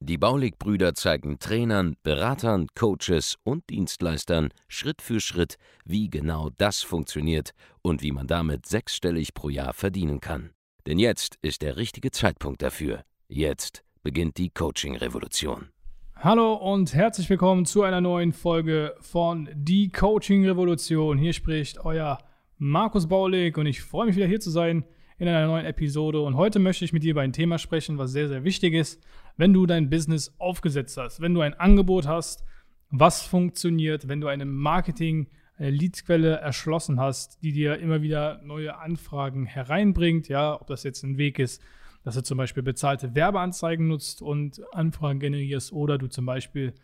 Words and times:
Die 0.00 0.18
Baulig-Brüder 0.18 0.94
zeigen 0.94 1.38
Trainern, 1.38 1.96
Beratern, 2.02 2.66
Coaches 2.74 3.36
und 3.44 3.68
Dienstleistern 3.70 4.50
Schritt 4.68 5.02
für 5.02 5.20
Schritt, 5.20 5.56
wie 5.84 6.08
genau 6.08 6.50
das 6.56 6.82
funktioniert 6.82 7.50
und 7.82 8.02
wie 8.02 8.12
man 8.12 8.26
damit 8.26 8.66
sechsstellig 8.66 9.34
pro 9.34 9.48
Jahr 9.48 9.72
verdienen 9.72 10.20
kann. 10.20 10.50
Denn 10.86 10.98
jetzt 10.98 11.36
ist 11.42 11.62
der 11.62 11.76
richtige 11.76 12.10
Zeitpunkt 12.10 12.62
dafür. 12.62 13.02
Jetzt 13.28 13.82
beginnt 14.02 14.38
die 14.38 14.50
Coaching-Revolution. 14.50 15.68
Hallo 16.16 16.54
und 16.54 16.94
herzlich 16.94 17.30
willkommen 17.30 17.64
zu 17.64 17.82
einer 17.82 18.00
neuen 18.00 18.32
Folge 18.32 18.96
von 19.00 19.48
Die 19.54 19.90
Coaching 19.90 20.44
Revolution. 20.44 21.16
Hier 21.16 21.32
spricht 21.32 21.84
euer 21.84 22.18
Markus 22.56 23.06
Baulig 23.06 23.56
und 23.56 23.66
ich 23.66 23.82
freue 23.82 24.06
mich 24.06 24.16
wieder 24.16 24.26
hier 24.26 24.40
zu 24.40 24.50
sein 24.50 24.84
in 25.18 25.28
einer 25.28 25.46
neuen 25.46 25.66
Episode. 25.66 26.20
Und 26.20 26.36
heute 26.36 26.58
möchte 26.58 26.84
ich 26.84 26.92
mit 26.92 27.02
dir 27.02 27.10
über 27.10 27.22
ein 27.22 27.32
Thema 27.32 27.58
sprechen, 27.58 27.98
was 27.98 28.12
sehr, 28.12 28.28
sehr 28.28 28.44
wichtig 28.44 28.74
ist, 28.74 29.02
wenn 29.36 29.52
du 29.52 29.66
dein 29.66 29.90
Business 29.90 30.34
aufgesetzt 30.38 30.96
hast, 30.96 31.20
wenn 31.20 31.34
du 31.34 31.40
ein 31.40 31.54
Angebot 31.54 32.06
hast, 32.06 32.44
was 32.90 33.22
funktioniert, 33.22 34.08
wenn 34.08 34.20
du 34.20 34.28
eine 34.28 34.44
Marketing, 34.44 35.28
eine 35.56 35.70
Leadquelle 35.70 36.36
erschlossen 36.36 37.00
hast, 37.00 37.42
die 37.42 37.52
dir 37.52 37.78
immer 37.78 38.00
wieder 38.00 38.40
neue 38.44 38.78
Anfragen 38.78 39.44
hereinbringt, 39.44 40.28
ja, 40.28 40.58
ob 40.58 40.68
das 40.68 40.84
jetzt 40.84 41.02
ein 41.02 41.18
Weg 41.18 41.38
ist, 41.38 41.60
dass 42.04 42.14
du 42.14 42.22
zum 42.22 42.38
Beispiel 42.38 42.62
bezahlte 42.62 43.14
Werbeanzeigen 43.16 43.88
nutzt 43.88 44.22
und 44.22 44.62
Anfragen 44.72 45.18
generierst 45.18 45.72
oder 45.72 45.98
du 45.98 46.06
zum 46.06 46.26
Beispiel 46.26 46.74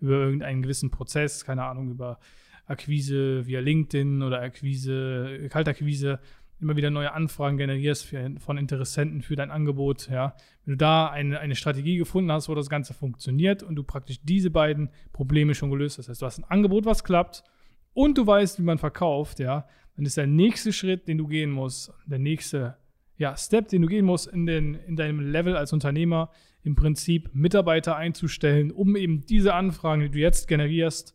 über 0.00 0.14
irgendeinen 0.14 0.62
gewissen 0.62 0.90
Prozess, 0.90 1.44
keine 1.44 1.64
Ahnung, 1.64 1.90
über 1.90 2.18
Akquise 2.66 3.46
via 3.46 3.60
LinkedIn 3.60 4.22
oder 4.22 4.40
Akquise, 4.40 5.48
Kaltakquise 5.50 6.18
immer 6.60 6.76
wieder 6.76 6.90
neue 6.90 7.12
Anfragen 7.12 7.56
generierst 7.56 8.06
für, 8.06 8.34
von 8.38 8.58
Interessenten 8.58 9.22
für 9.22 9.36
dein 9.36 9.50
Angebot, 9.50 10.08
ja, 10.08 10.34
wenn 10.64 10.72
du 10.72 10.76
da 10.78 11.08
eine, 11.08 11.40
eine 11.40 11.54
Strategie 11.54 11.96
gefunden 11.96 12.32
hast, 12.32 12.48
wo 12.48 12.54
das 12.54 12.70
Ganze 12.70 12.94
funktioniert 12.94 13.62
und 13.62 13.74
du 13.74 13.82
praktisch 13.82 14.20
diese 14.22 14.50
beiden 14.50 14.90
Probleme 15.12 15.54
schon 15.54 15.70
gelöst 15.70 15.98
hast, 15.98 16.06
das 16.06 16.14
heißt, 16.14 16.22
du 16.22 16.26
hast 16.26 16.38
ein 16.38 16.44
Angebot, 16.44 16.86
was 16.86 17.04
klappt 17.04 17.44
und 17.92 18.16
du 18.18 18.26
weißt, 18.26 18.58
wie 18.58 18.64
man 18.64 18.78
verkauft, 18.78 19.40
ja, 19.40 19.66
dann 19.96 20.06
ist 20.06 20.16
der 20.16 20.26
nächste 20.26 20.72
Schritt, 20.72 21.06
den 21.06 21.18
du 21.18 21.26
gehen 21.26 21.50
musst, 21.50 21.92
der 22.06 22.18
nächste 22.18 22.76
ja, 23.16 23.36
Step, 23.36 23.68
den 23.68 23.82
du 23.82 23.88
gehen 23.88 24.04
musst 24.04 24.26
in, 24.26 24.46
den, 24.46 24.74
in 24.74 24.96
deinem 24.96 25.20
Level 25.20 25.56
als 25.56 25.72
Unternehmer, 25.72 26.30
im 26.62 26.74
Prinzip 26.74 27.30
Mitarbeiter 27.34 27.96
einzustellen, 27.96 28.72
um 28.72 28.96
eben 28.96 29.26
diese 29.26 29.54
Anfragen, 29.54 30.02
die 30.02 30.10
du 30.10 30.18
jetzt 30.18 30.48
generierst, 30.48 31.14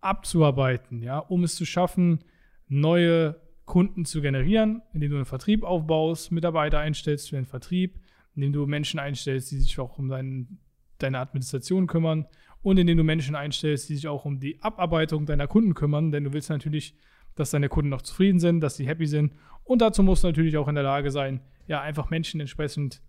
abzuarbeiten, 0.00 1.02
ja, 1.02 1.18
um 1.18 1.44
es 1.44 1.54
zu 1.54 1.64
schaffen, 1.64 2.24
neue 2.68 3.40
Kunden 3.64 4.04
zu 4.04 4.20
generieren, 4.20 4.82
indem 4.92 5.10
du 5.10 5.16
einen 5.16 5.24
Vertrieb 5.24 5.62
aufbaust, 5.62 6.32
Mitarbeiter 6.32 6.78
einstellst 6.78 7.30
für 7.30 7.36
den 7.36 7.46
Vertrieb, 7.46 8.00
indem 8.34 8.52
du 8.52 8.66
Menschen 8.66 8.98
einstellst, 8.98 9.50
die 9.50 9.58
sich 9.58 9.78
auch 9.78 9.98
um 9.98 10.08
dein, 10.08 10.58
deine 10.98 11.18
Administration 11.18 11.86
kümmern 11.86 12.26
und 12.62 12.78
indem 12.78 12.98
du 12.98 13.04
Menschen 13.04 13.34
einstellst, 13.34 13.88
die 13.88 13.96
sich 13.96 14.08
auch 14.08 14.24
um 14.24 14.40
die 14.40 14.60
Abarbeitung 14.62 15.26
deiner 15.26 15.46
Kunden 15.46 15.74
kümmern, 15.74 16.12
denn 16.12 16.24
du 16.24 16.32
willst 16.32 16.50
natürlich, 16.50 16.96
dass 17.34 17.50
deine 17.50 17.68
Kunden 17.68 17.90
noch 17.90 18.02
zufrieden 18.02 18.40
sind, 18.40 18.60
dass 18.60 18.76
sie 18.76 18.86
happy 18.86 19.06
sind 19.06 19.32
und 19.64 19.80
dazu 19.80 20.02
musst 20.02 20.24
du 20.24 20.28
natürlich 20.28 20.56
auch 20.56 20.68
in 20.68 20.74
der 20.74 20.84
Lage 20.84 21.10
sein, 21.10 21.40
ja, 21.66 21.80
einfach 21.80 22.10
Menschen 22.10 22.40
entsprechend 22.40 23.00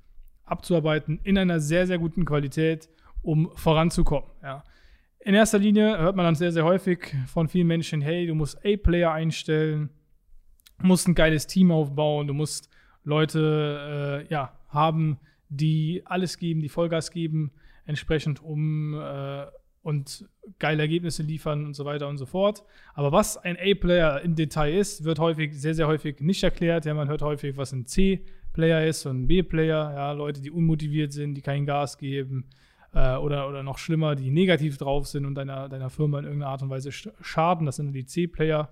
abzuarbeiten 0.44 1.20
in 1.24 1.38
einer 1.38 1.60
sehr, 1.60 1.88
sehr 1.88 1.98
guten 1.98 2.26
Qualität, 2.26 2.90
um 3.22 3.52
voranzukommen, 3.56 4.30
ja. 4.42 4.64
In 5.26 5.36
erster 5.36 5.58
Linie 5.58 5.98
hört 5.98 6.18
man 6.18 6.26
dann 6.26 6.36
sehr, 6.36 6.52
sehr 6.52 6.66
häufig 6.66 7.16
von 7.28 7.48
vielen 7.48 7.68
Menschen, 7.68 8.02
hey, 8.02 8.28
du 8.28 8.36
musst 8.36 8.58
A-Player 8.66 9.14
einstellen, 9.14 9.90
musst 10.84 11.08
ein 11.08 11.16
geiles 11.16 11.48
Team 11.48 11.72
aufbauen, 11.72 12.28
du 12.28 12.34
musst 12.34 12.70
Leute 13.04 14.26
äh, 14.30 14.32
ja, 14.32 14.54
haben, 14.70 15.18
die 15.50 16.02
alles 16.06 16.38
geben, 16.38 16.62
die 16.62 16.70
Vollgas 16.70 17.12
geben, 17.12 17.52
entsprechend 17.86 18.42
um 18.42 18.94
äh, 18.94 19.46
und 19.82 20.30
geile 20.60 20.84
Ergebnisse 20.84 21.24
liefern 21.24 21.66
und 21.66 21.74
so 21.74 21.84
weiter 21.84 22.08
und 22.08 22.18
so 22.18 22.26
fort. 22.26 22.64
Aber 22.94 23.12
was 23.12 23.38
ein 23.38 23.58
A-Player 23.58 24.22
im 24.22 24.36
Detail 24.36 24.74
ist, 24.74 25.04
wird 25.04 25.20
häufig, 25.20 25.60
sehr, 25.60 25.76
sehr 25.76 25.88
häufig 25.88 26.22
nicht 26.22 26.42
erklärt. 26.42 26.86
Ja, 26.86 26.94
man 26.94 27.10
hört 27.10 27.22
häufig, 27.22 27.58
was 27.58 27.74
ein 27.74 27.86
C-Player 27.86 28.88
ist 28.88 29.06
und 29.06 29.24
ein 29.24 29.28
B-Player, 29.28 29.92
ja, 29.94 30.12
Leute, 30.14 30.42
die 30.42 30.52
unmotiviert 30.52 31.12
sind, 31.12 31.36
die 31.36 31.42
kein 31.42 31.66
Gas 31.66 31.98
geben 31.98 32.46
äh, 32.94 33.18
oder, 33.18 33.50
oder 33.50 33.62
noch 33.62 33.78
schlimmer, 33.78 34.16
die 34.16 34.32
negativ 34.32 34.78
drauf 34.78 35.08
sind 35.08 35.26
und 35.26 35.36
deiner, 35.36 35.68
deiner 35.68 35.90
Firma 35.90 36.20
in 36.20 36.26
irgendeiner 36.26 36.52
Art 36.52 36.62
und 36.62 36.70
Weise 36.70 36.92
schaden. 36.92 37.66
Das 37.66 37.76
sind 37.76 37.92
die 37.92 38.06
C-Player. 38.06 38.70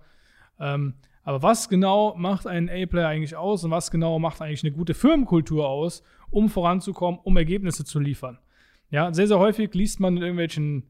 Ähm, 0.61 0.93
aber 1.24 1.44
was 1.44 1.70
genau 1.70 2.16
macht 2.18 2.48
einen 2.48 2.70
A-Player 2.70 3.08
eigentlich 3.08 3.36
aus 3.36 3.64
und 3.64 3.72
was 3.72 3.92
genau 3.92 4.18
macht 4.20 4.42
eigentlich 4.42 4.64
eine 4.64 4.72
gute 4.72 4.94
Firmenkultur 4.94 5.68
aus, 5.68 6.04
um 6.30 6.50
voranzukommen, 6.50 7.20
um 7.24 7.38
Ergebnisse 7.38 7.86
zu 7.86 8.00
liefern? 8.00 8.40
Ja, 8.90 9.14
sehr, 9.14 9.28
sehr 9.28 9.40
häufig 9.40 9.74
liest 9.74 10.00
man 10.00 10.18
in 10.18 10.24
irgendwelchen 10.24 10.84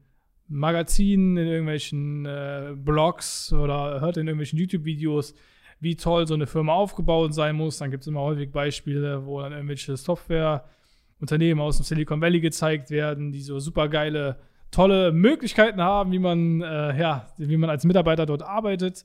Magazinen, 0.48 1.36
in 1.36 1.46
irgendwelchen 1.46 2.26
äh, 2.26 2.74
Blogs 2.74 3.52
oder 3.52 4.00
hört 4.00 4.16
in 4.16 4.26
irgendwelchen 4.26 4.58
YouTube-Videos, 4.58 5.34
wie 5.80 5.96
toll 5.96 6.26
so 6.26 6.34
eine 6.34 6.46
Firma 6.46 6.74
aufgebaut 6.74 7.34
sein 7.34 7.56
muss. 7.56 7.78
Dann 7.78 7.90
gibt 7.90 8.02
es 8.02 8.08
immer 8.08 8.20
häufig 8.20 8.50
Beispiele, 8.50 9.24
wo 9.26 9.40
dann 9.40 9.52
irgendwelche 9.52 9.96
Softwareunternehmen 9.96 11.62
aus 11.62 11.76
dem 11.76 11.84
Silicon 11.84 12.20
Valley 12.20 12.40
gezeigt 12.40 12.90
werden, 12.90 13.32
die 13.32 13.40
so 13.40 13.58
super 13.58 13.88
geile, 13.88 14.38
tolle 14.70 15.12
Möglichkeiten 15.12 15.80
haben, 15.80 16.12
wie 16.12 16.18
man, 16.18 16.60
äh, 16.62 16.98
ja, 16.98 17.28
wie 17.36 17.56
man 17.56 17.70
als 17.70 17.84
Mitarbeiter 17.84 18.26
dort 18.26 18.42
arbeitet. 18.42 19.04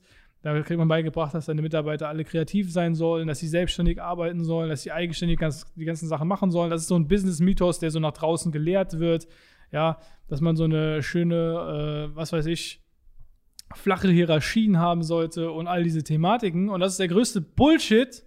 Da 0.54 0.62
kriegt 0.62 0.78
man 0.78 0.88
beigebracht, 0.88 1.34
dass 1.34 1.46
deine 1.46 1.62
Mitarbeiter 1.62 2.08
alle 2.08 2.24
kreativ 2.24 2.72
sein 2.72 2.94
sollen, 2.94 3.28
dass 3.28 3.38
sie 3.38 3.48
selbstständig 3.48 4.00
arbeiten 4.00 4.44
sollen, 4.44 4.70
dass 4.70 4.82
sie 4.82 4.92
eigenständig 4.92 5.38
ganz, 5.38 5.72
die 5.74 5.84
ganzen 5.84 6.08
Sachen 6.08 6.28
machen 6.28 6.50
sollen. 6.50 6.70
Das 6.70 6.82
ist 6.82 6.88
so 6.88 6.96
ein 6.96 7.08
Business-Mythos, 7.08 7.78
der 7.78 7.90
so 7.90 8.00
nach 8.00 8.12
draußen 8.12 8.52
gelehrt 8.52 8.98
wird. 8.98 9.26
Ja, 9.70 9.98
dass 10.28 10.40
man 10.40 10.56
so 10.56 10.64
eine 10.64 11.02
schöne, 11.02 12.08
äh, 12.10 12.16
was 12.16 12.32
weiß 12.32 12.46
ich, 12.46 12.82
flache 13.74 14.08
Hierarchien 14.08 14.78
haben 14.78 15.02
sollte 15.02 15.50
und 15.50 15.66
all 15.66 15.82
diese 15.82 16.02
Thematiken. 16.02 16.70
Und 16.70 16.80
das 16.80 16.92
ist 16.92 17.00
der 17.00 17.08
größte 17.08 17.40
Bullshit, 17.40 18.24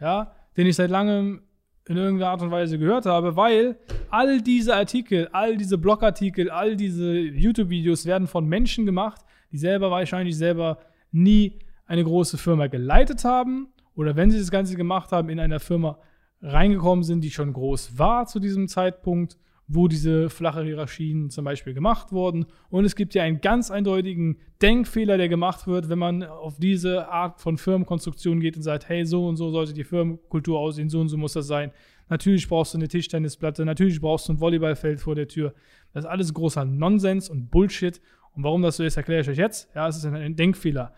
ja, 0.00 0.32
den 0.56 0.66
ich 0.66 0.76
seit 0.76 0.90
langem 0.90 1.42
in 1.88 1.96
irgendeiner 1.96 2.30
Art 2.30 2.42
und 2.42 2.52
Weise 2.52 2.78
gehört 2.78 3.06
habe, 3.06 3.34
weil 3.34 3.76
all 4.10 4.40
diese 4.40 4.76
Artikel, 4.76 5.28
all 5.32 5.56
diese 5.56 5.78
Blogartikel, 5.78 6.48
all 6.48 6.76
diese 6.76 7.12
YouTube-Videos 7.12 8.06
werden 8.06 8.28
von 8.28 8.46
Menschen 8.46 8.86
gemacht, 8.86 9.20
die 9.50 9.58
selber 9.58 9.90
wahrscheinlich 9.90 10.36
selber 10.36 10.78
nie 11.12 11.58
eine 11.86 12.04
große 12.04 12.38
Firma 12.38 12.66
geleitet 12.66 13.24
haben 13.24 13.68
oder 13.94 14.16
wenn 14.16 14.30
sie 14.30 14.38
das 14.38 14.50
Ganze 14.50 14.76
gemacht 14.76 15.12
haben, 15.12 15.28
in 15.28 15.38
einer 15.38 15.60
Firma 15.60 15.98
reingekommen 16.40 17.04
sind, 17.04 17.22
die 17.22 17.30
schon 17.30 17.52
groß 17.52 17.98
war 17.98 18.26
zu 18.26 18.40
diesem 18.40 18.66
Zeitpunkt, 18.68 19.36
wo 19.68 19.88
diese 19.88 20.28
flache 20.28 20.64
Hierarchien 20.64 21.30
zum 21.30 21.44
Beispiel 21.44 21.72
gemacht 21.72 22.12
wurden. 22.12 22.46
Und 22.68 22.84
es 22.84 22.96
gibt 22.96 23.14
ja 23.14 23.22
einen 23.22 23.40
ganz 23.40 23.70
eindeutigen 23.70 24.38
Denkfehler, 24.60 25.16
der 25.16 25.28
gemacht 25.28 25.66
wird, 25.66 25.88
wenn 25.88 25.98
man 25.98 26.24
auf 26.24 26.58
diese 26.58 27.08
Art 27.08 27.40
von 27.40 27.58
Firmenkonstruktion 27.58 28.40
geht 28.40 28.56
und 28.56 28.62
sagt, 28.62 28.88
hey, 28.88 29.06
so 29.06 29.26
und 29.26 29.36
so 29.36 29.50
sollte 29.50 29.72
die 29.72 29.84
Firmenkultur 29.84 30.58
aussehen, 30.58 30.88
so 30.88 31.00
und 31.00 31.08
so 31.08 31.16
muss 31.16 31.32
das 31.34 31.46
sein. 31.46 31.72
Natürlich 32.08 32.48
brauchst 32.48 32.74
du 32.74 32.78
eine 32.78 32.88
Tischtennisplatte, 32.88 33.64
natürlich 33.64 34.00
brauchst 34.00 34.28
du 34.28 34.34
ein 34.34 34.40
Volleyballfeld 34.40 35.00
vor 35.00 35.14
der 35.14 35.28
Tür. 35.28 35.54
Das 35.92 36.04
ist 36.04 36.10
alles 36.10 36.34
großer 36.34 36.64
Nonsens 36.64 37.30
und 37.30 37.50
Bullshit. 37.50 38.00
Und 38.34 38.44
warum 38.44 38.62
das 38.62 38.76
so 38.76 38.84
ist, 38.84 38.96
erkläre 38.96 39.20
ich 39.20 39.28
euch 39.28 39.38
jetzt. 39.38 39.68
Ja, 39.74 39.88
es 39.88 39.96
ist 39.96 40.04
ein 40.06 40.36
Denkfehler. 40.36 40.94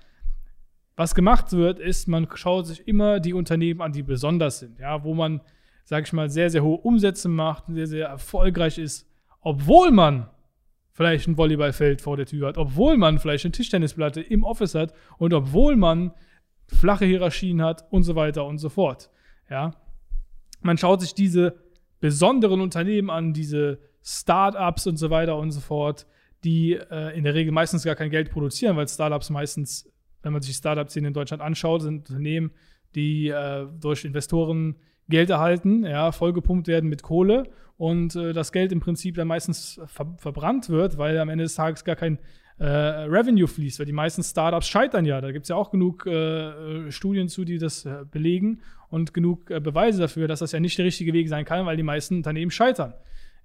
Was 0.97 1.15
gemacht 1.15 1.53
wird, 1.53 1.81
ist, 1.81 2.07
man 2.07 2.29
schaut 2.35 2.67
sich 2.67 2.87
immer 2.87 3.19
die 3.19 3.35
Unternehmen 3.35 3.81
an, 3.81 3.93
die 3.93 4.03
besonders 4.03 4.61
sind, 4.61 4.79
ja, 4.79 5.03
wo 5.03 5.15
man, 5.15 5.41
sage 5.85 6.05
ich 6.07 6.13
mal, 6.13 6.31
sehr, 6.31 6.51
sehr 6.51 6.63
hohe 6.63 6.79
Umsätze 6.79 7.29
macht, 7.29 7.65
sehr, 7.69 7.89
sehr 7.89 8.09
erfolgreich 8.09 8.79
ist, 8.79 9.09
obwohl 9.41 9.91
man 9.91 10.29
vielleicht 10.93 11.27
ein 11.27 11.37
Volleyballfeld 11.37 12.01
vor 12.01 12.17
der 12.17 12.27
Tür 12.27 12.49
hat, 12.49 12.59
obwohl 12.59 12.97
man 12.97 13.19
vielleicht 13.19 13.45
eine 13.45 13.53
Tischtennisplatte 13.53 14.21
im 14.21 14.45
Office 14.45 14.77
hat 14.77 14.95
und 15.19 15.35
obwohl 15.35 15.75
man 15.75 16.13
flache 16.69 17.05
Hierarchien 17.05 17.61
hat 17.61 17.85
und 17.91 18.05
so 18.05 18.15
weiter 18.15 18.47
und 18.47 18.59
so 18.59 18.69
fort. 18.69 19.11
Ja. 19.51 19.73
Man 20.63 20.79
schaut 20.79 21.01
sich 21.01 21.15
diese 21.15 21.57
besonderen 22.01 22.61
Unternehmen 22.61 23.11
an, 23.11 23.33
diese 23.33 23.81
Startups 24.03 24.87
und 24.87 24.97
so 24.97 25.11
weiter 25.11 25.37
und 25.37 25.51
so 25.51 25.61
fort, 25.61 26.07
die 26.45 26.75
äh, 26.75 27.17
in 27.17 27.25
der 27.25 27.35
Regel 27.35 27.53
meistens 27.53 27.85
gar 27.85 27.95
kein 27.95 28.11
Geld 28.11 28.31
produzieren, 28.31 28.77
weil 28.77 28.87
Startups 28.87 29.31
meistens, 29.31 29.91
wenn 30.23 30.33
man 30.33 30.43
sich 30.43 30.53
die 30.53 30.59
Startup-Szene 30.59 31.09
in 31.09 31.15
Deutschland 31.15 31.43
anschaut, 31.43 31.83
sind 31.83 32.09
Unternehmen, 32.11 32.53
die 32.95 33.29
äh, 33.29 33.67
durch 33.81 34.05
Investoren 34.05 34.77
Geld 35.09 35.31
erhalten, 35.31 35.85
ja, 35.85 36.13
vollgepumpt 36.13 36.67
werden 36.67 36.89
mit 36.89 37.03
Kohle 37.03 37.45
und 37.77 38.15
äh, 38.17 38.33
das 38.33 38.53
Geld 38.53 38.73
im 38.73 38.81
Prinzip 38.81 39.17
dann 39.17 39.29
meistens 39.29 39.81
ver 39.87 40.15
verbrannt 40.19 40.69
wird, 40.69 40.97
weil 40.97 41.19
am 41.19 41.29
Ende 41.29 41.45
des 41.45 41.55
Tages 41.55 41.85
gar 41.85 41.97
kein 41.97 42.19
äh, 42.59 42.67
Revenue 42.67 43.49
fließt, 43.49 43.79
weil 43.81 43.87
die 43.87 43.93
meisten 43.93 44.23
Startups 44.23 44.69
scheitern 44.69 45.05
ja. 45.05 45.21
Da 45.21 45.33
gibt 45.33 45.45
es 45.45 45.49
ja 45.49 45.57
auch 45.57 45.71
genug 45.71 46.07
äh, 46.07 46.91
Studien 46.91 47.29
zu, 47.29 47.45
die 47.45 47.59
das 47.59 47.85
äh, 47.85 48.05
belegen 48.11 48.61
und 48.89 49.13
genug 49.13 49.51
äh, 49.51 49.61
Beweise 49.61 50.01
dafür, 50.01 50.29
dass 50.29 50.39
das 50.39 50.53
ja 50.53 50.61
nicht 50.61 50.79
der 50.79 50.85
richtige 50.85 51.13
Weg 51.13 51.29
sein 51.29 51.45
kann, 51.45 51.67
weil 51.67 51.77
die 51.77 51.83
meisten 51.83 52.17
Unternehmen 52.17 52.51
scheitern. 52.51 52.95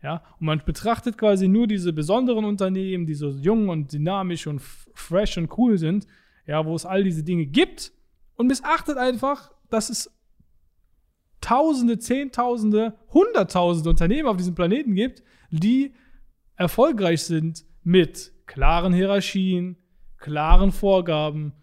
Ja, 0.01 0.23
und 0.39 0.45
man 0.45 0.61
betrachtet 0.65 1.17
quasi 1.17 1.47
nur 1.47 1.67
diese 1.67 1.91
besonderen 1.91 2.45
Unternehmen, 2.45 3.05
die 3.05 3.15
so 3.15 3.31
jung 3.31 3.67
und 3.67 3.91
dynamisch 3.91 4.47
und 4.47 4.61
fresh 4.61 5.37
und 5.37 5.57
cool 5.57 5.77
sind, 5.77 6.07
ja, 6.47 6.65
wo 6.65 6.73
es 6.73 6.85
all 6.85 7.03
diese 7.03 7.23
Dinge 7.23 7.45
gibt 7.45 7.91
und 8.35 8.47
missachtet 8.47 8.97
einfach, 8.97 9.51
dass 9.69 9.89
es 9.89 10.15
Tausende, 11.41 11.99
Zehntausende, 11.99 12.97
Hunderttausende 13.13 13.89
Unternehmen 13.89 14.27
auf 14.27 14.37
diesem 14.37 14.55
Planeten 14.55 14.93
gibt, 14.93 15.23
die 15.51 15.93
erfolgreich 16.55 17.23
sind 17.23 17.65
mit 17.83 18.33
klaren 18.45 18.93
Hierarchien, 18.93 19.77
klaren 20.17 20.71
Vorgaben, 20.71 21.53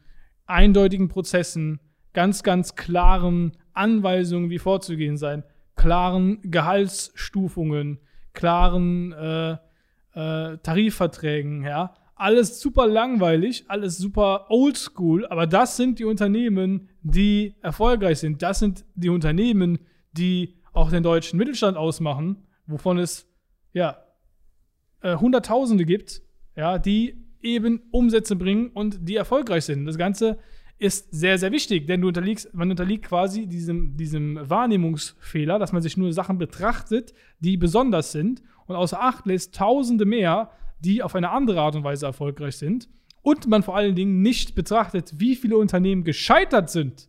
eindeutigen 0.46 1.08
Prozessen, 1.08 1.80
ganz, 2.14 2.42
ganz 2.42 2.74
klaren 2.74 3.52
Anweisungen, 3.74 4.48
wie 4.48 4.58
vorzugehen 4.58 5.18
sein, 5.18 5.44
klaren 5.74 6.40
Gehaltsstufungen, 6.42 7.98
klaren 8.36 9.12
äh, 9.12 9.52
äh, 10.14 10.58
Tarifverträgen, 10.58 11.64
ja. 11.64 11.94
Alles 12.14 12.60
super 12.60 12.86
langweilig, 12.86 13.64
alles 13.68 13.98
super 13.98 14.46
oldschool, 14.48 15.26
aber 15.26 15.46
das 15.46 15.76
sind 15.76 15.98
die 15.98 16.04
Unternehmen, 16.04 16.88
die 17.02 17.54
erfolgreich 17.60 18.20
sind. 18.20 18.40
Das 18.40 18.60
sind 18.60 18.84
die 18.94 19.10
Unternehmen, 19.10 19.80
die 20.12 20.54
auch 20.72 20.90
den 20.90 21.02
deutschen 21.02 21.36
Mittelstand 21.38 21.76
ausmachen, 21.76 22.46
wovon 22.66 22.98
es 22.98 23.28
ja 23.74 23.98
äh, 25.02 25.16
Hunderttausende 25.16 25.84
gibt, 25.84 26.22
ja, 26.54 26.78
die 26.78 27.22
eben 27.42 27.82
Umsätze 27.90 28.36
bringen 28.36 28.70
und 28.70 29.08
die 29.08 29.16
erfolgreich 29.16 29.64
sind. 29.64 29.84
Das 29.84 29.98
Ganze 29.98 30.38
ist 30.78 31.08
sehr, 31.10 31.38
sehr 31.38 31.52
wichtig, 31.52 31.86
denn 31.86 32.02
du 32.02 32.08
unterliegst, 32.08 32.52
man 32.54 32.70
unterliegt 32.70 33.06
quasi 33.06 33.46
diesem, 33.46 33.96
diesem 33.96 34.38
Wahrnehmungsfehler, 34.42 35.58
dass 35.58 35.72
man 35.72 35.82
sich 35.82 35.96
nur 35.96 36.12
Sachen 36.12 36.38
betrachtet, 36.38 37.14
die 37.40 37.56
besonders 37.56 38.12
sind 38.12 38.42
und 38.66 38.76
außer 38.76 39.00
Acht 39.00 39.26
lässt 39.26 39.54
Tausende 39.54 40.04
mehr, 40.04 40.50
die 40.80 41.02
auf 41.02 41.14
eine 41.14 41.30
andere 41.30 41.60
Art 41.60 41.76
und 41.76 41.84
Weise 41.84 42.06
erfolgreich 42.06 42.56
sind 42.56 42.88
und 43.22 43.48
man 43.48 43.62
vor 43.62 43.76
allen 43.76 43.94
Dingen 43.94 44.20
nicht 44.20 44.54
betrachtet, 44.54 45.14
wie 45.16 45.34
viele 45.34 45.56
Unternehmen 45.56 46.04
gescheitert 46.04 46.70
sind, 46.70 47.08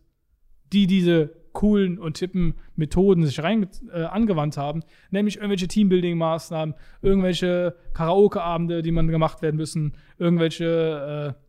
die 0.72 0.86
diese 0.86 1.38
coolen 1.52 1.98
und 1.98 2.14
tippen 2.14 2.54
Methoden 2.76 3.26
sich 3.26 3.42
rein 3.42 3.68
äh, 3.92 4.04
angewandt 4.04 4.56
haben, 4.56 4.82
nämlich 5.10 5.36
irgendwelche 5.36 5.66
Teambuilding-Maßnahmen, 5.66 6.74
irgendwelche 7.02 7.74
Karaoke-Abende, 7.94 8.82
die 8.82 8.92
man 8.92 9.08
gemacht 9.08 9.42
werden 9.42 9.56
müssen, 9.56 9.94
irgendwelche 10.18 11.34
äh, 11.36 11.47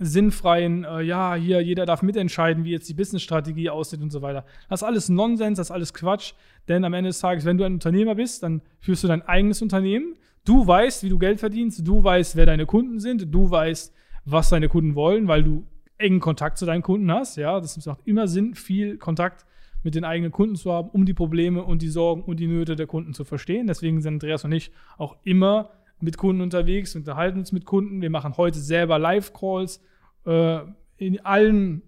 sinnfreien, 0.00 0.84
äh, 0.84 1.02
ja, 1.02 1.34
hier, 1.34 1.60
jeder 1.60 1.84
darf 1.84 2.02
mitentscheiden, 2.02 2.64
wie 2.64 2.70
jetzt 2.70 2.88
die 2.88 2.94
Business-Strategie 2.94 3.68
aussieht 3.68 4.00
und 4.00 4.10
so 4.10 4.22
weiter. 4.22 4.44
Das 4.68 4.80
ist 4.80 4.86
alles 4.86 5.08
Nonsens, 5.10 5.58
das 5.58 5.68
ist 5.68 5.70
alles 5.70 5.92
Quatsch, 5.92 6.32
denn 6.68 6.84
am 6.84 6.94
Ende 6.94 7.10
des 7.10 7.20
Tages, 7.20 7.44
wenn 7.44 7.58
du 7.58 7.64
ein 7.64 7.74
Unternehmer 7.74 8.14
bist, 8.14 8.42
dann 8.42 8.62
führst 8.80 9.04
du 9.04 9.08
dein 9.08 9.22
eigenes 9.22 9.60
Unternehmen. 9.60 10.16
Du 10.44 10.66
weißt, 10.66 11.04
wie 11.04 11.10
du 11.10 11.18
Geld 11.18 11.38
verdienst, 11.38 11.86
du 11.86 12.02
weißt, 12.02 12.34
wer 12.34 12.46
deine 12.46 12.64
Kunden 12.64 12.98
sind, 12.98 13.32
du 13.32 13.50
weißt, 13.50 13.94
was 14.24 14.48
deine 14.48 14.68
Kunden 14.68 14.94
wollen, 14.94 15.28
weil 15.28 15.44
du 15.44 15.66
engen 15.98 16.20
Kontakt 16.20 16.56
zu 16.56 16.64
deinen 16.64 16.82
Kunden 16.82 17.12
hast. 17.12 17.36
Ja, 17.36 17.60
das 17.60 17.84
macht 17.84 18.00
immer 18.06 18.26
Sinn, 18.26 18.54
viel 18.54 18.96
Kontakt 18.96 19.44
mit 19.82 19.94
den 19.94 20.04
eigenen 20.04 20.32
Kunden 20.32 20.56
zu 20.56 20.72
haben, 20.72 20.88
um 20.90 21.04
die 21.04 21.14
Probleme 21.14 21.62
und 21.62 21.82
die 21.82 21.88
Sorgen 21.88 22.22
und 22.22 22.40
die 22.40 22.46
Nöte 22.46 22.74
der 22.74 22.86
Kunden 22.86 23.12
zu 23.12 23.24
verstehen. 23.24 23.66
Deswegen 23.66 24.00
sind 24.00 24.14
Andreas 24.14 24.44
und 24.44 24.52
ich 24.52 24.72
auch 24.96 25.16
immer 25.24 25.70
mit 26.00 26.16
Kunden 26.16 26.40
unterwegs, 26.40 26.96
unterhalten 26.96 27.38
uns 27.38 27.52
mit 27.52 27.66
Kunden. 27.66 28.00
Wir 28.00 28.10
machen 28.10 28.36
heute 28.36 28.58
selber 28.58 28.98
Live-Calls 28.98 29.82
äh, 30.24 30.60
in 30.96 31.24
allen, 31.24 31.82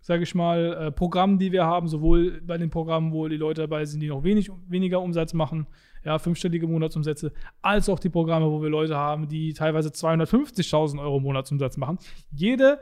sage 0.00 0.22
ich 0.22 0.34
mal, 0.34 0.72
äh, 0.72 0.92
Programmen, 0.92 1.38
die 1.38 1.52
wir 1.52 1.64
haben, 1.64 1.88
sowohl 1.88 2.40
bei 2.40 2.58
den 2.58 2.70
Programmen, 2.70 3.12
wo 3.12 3.28
die 3.28 3.36
Leute 3.36 3.62
dabei 3.62 3.84
sind, 3.84 4.00
die 4.00 4.08
noch 4.08 4.24
wenig, 4.24 4.50
weniger 4.68 5.00
Umsatz 5.00 5.34
machen, 5.34 5.66
ja, 6.04 6.18
fünfstellige 6.18 6.66
Monatsumsätze, 6.66 7.32
als 7.60 7.88
auch 7.88 7.98
die 7.98 8.08
Programme, 8.08 8.50
wo 8.50 8.62
wir 8.62 8.70
Leute 8.70 8.96
haben, 8.96 9.28
die 9.28 9.52
teilweise 9.52 9.90
250.000 9.90 11.00
Euro 11.00 11.20
Monatsumsatz 11.20 11.76
machen. 11.76 11.98
Jede 12.30 12.78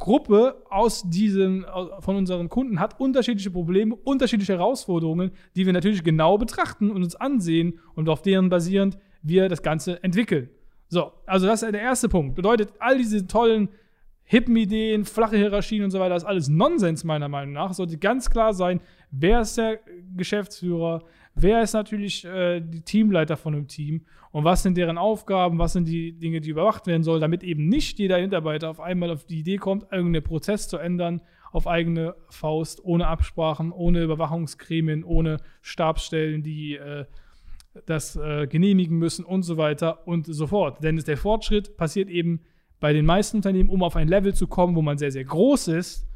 Gruppe 0.00 0.62
aus 0.70 1.02
diesen, 1.08 1.66
von 2.00 2.16
unseren 2.16 2.48
Kunden 2.48 2.80
hat 2.80 2.98
unterschiedliche 2.98 3.50
Probleme, 3.50 3.94
unterschiedliche 3.94 4.54
Herausforderungen, 4.54 5.30
die 5.54 5.66
wir 5.66 5.74
natürlich 5.74 6.02
genau 6.02 6.38
betrachten 6.38 6.90
und 6.90 7.02
uns 7.02 7.16
ansehen 7.16 7.78
und 7.94 8.08
auf 8.08 8.22
deren 8.22 8.48
basierend 8.48 8.98
wir 9.22 9.48
das 9.48 9.62
Ganze 9.62 10.02
entwickeln. 10.02 10.48
So, 10.88 11.12
also 11.26 11.46
das 11.46 11.62
ist 11.62 11.72
der 11.72 11.82
erste 11.82 12.08
Punkt. 12.08 12.34
Bedeutet, 12.34 12.72
all 12.78 12.96
diese 12.96 13.26
tollen 13.26 13.68
hippen 14.30 14.54
Ideen, 14.54 15.04
flache 15.04 15.36
Hierarchien 15.36 15.82
und 15.82 15.90
so 15.90 15.98
weiter, 15.98 16.14
ist 16.14 16.22
alles 16.22 16.48
Nonsens 16.48 17.02
meiner 17.02 17.28
Meinung 17.28 17.52
nach. 17.52 17.72
Sollte 17.72 17.98
ganz 17.98 18.30
klar 18.30 18.54
sein, 18.54 18.80
wer 19.10 19.40
ist 19.40 19.58
der 19.58 19.80
Geschäftsführer, 20.16 21.02
wer 21.34 21.62
ist 21.62 21.72
natürlich 21.72 22.24
äh, 22.24 22.60
die 22.60 22.82
Teamleiter 22.82 23.36
von 23.36 23.54
einem 23.54 23.66
Team 23.66 24.06
und 24.30 24.44
was 24.44 24.62
sind 24.62 24.76
deren 24.76 24.98
Aufgaben, 24.98 25.58
was 25.58 25.72
sind 25.72 25.88
die 25.88 26.12
Dinge, 26.12 26.40
die 26.40 26.50
überwacht 26.50 26.86
werden 26.86 27.02
sollen, 27.02 27.20
damit 27.20 27.42
eben 27.42 27.66
nicht 27.66 27.98
jeder 27.98 28.20
Mitarbeiter 28.20 28.70
auf 28.70 28.78
einmal 28.78 29.10
auf 29.10 29.24
die 29.24 29.40
Idee 29.40 29.56
kommt, 29.56 29.90
irgendeinen 29.90 30.22
Prozess 30.22 30.68
zu 30.68 30.78
ändern 30.78 31.22
auf 31.50 31.66
eigene 31.66 32.14
Faust, 32.28 32.84
ohne 32.84 33.08
Absprachen, 33.08 33.72
ohne 33.72 34.04
Überwachungsgremien, 34.04 35.02
ohne 35.02 35.38
Stabsstellen, 35.60 36.44
die 36.44 36.76
äh, 36.76 37.04
das 37.84 38.14
äh, 38.14 38.46
genehmigen 38.46 38.96
müssen 38.96 39.24
und 39.24 39.42
so 39.42 39.56
weiter 39.56 40.06
und 40.06 40.26
so 40.26 40.46
fort. 40.46 40.84
Denn 40.84 40.98
der 40.98 41.16
Fortschritt 41.16 41.76
passiert 41.76 42.08
eben 42.08 42.42
bei 42.80 42.92
den 42.92 43.06
meisten 43.06 43.36
Unternehmen, 43.36 43.68
um 43.68 43.82
auf 43.82 43.94
ein 43.96 44.08
Level 44.08 44.34
zu 44.34 44.46
kommen, 44.46 44.74
wo 44.74 44.82
man 44.82 44.98
sehr, 44.98 45.12
sehr 45.12 45.24
groß 45.24 45.68
ist, 45.68 46.08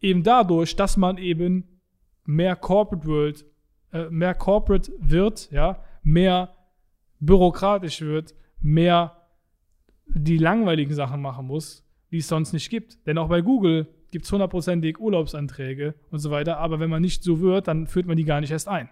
eben 0.00 0.22
dadurch, 0.22 0.76
dass 0.76 0.96
man 0.96 1.16
eben 1.16 1.80
mehr 2.24 2.56
Corporate 2.56 3.06
World, 3.06 3.46
äh, 3.92 4.10
mehr 4.10 4.34
Corporate 4.34 4.92
wird, 4.98 5.50
ja, 5.50 5.82
mehr 6.02 6.54
bürokratisch 7.20 8.02
wird, 8.02 8.34
mehr 8.60 9.16
die 10.06 10.38
langweiligen 10.38 10.94
Sachen 10.94 11.22
machen 11.22 11.46
muss, 11.46 11.86
die 12.10 12.18
es 12.18 12.28
sonst 12.28 12.52
nicht 12.52 12.68
gibt. 12.68 13.06
Denn 13.06 13.16
auch 13.18 13.28
bei 13.28 13.40
Google 13.40 13.88
gibt 14.10 14.26
es 14.26 14.32
hundertprozentig 14.32 15.00
Urlaubsanträge 15.00 15.94
und 16.10 16.18
so 16.18 16.30
weiter, 16.30 16.58
aber 16.58 16.80
wenn 16.80 16.90
man 16.90 17.02
nicht 17.02 17.22
so 17.22 17.40
wird, 17.40 17.68
dann 17.68 17.86
führt 17.86 18.06
man 18.06 18.16
die 18.16 18.24
gar 18.24 18.40
nicht 18.40 18.50
erst 18.50 18.68
ein. 18.68 18.88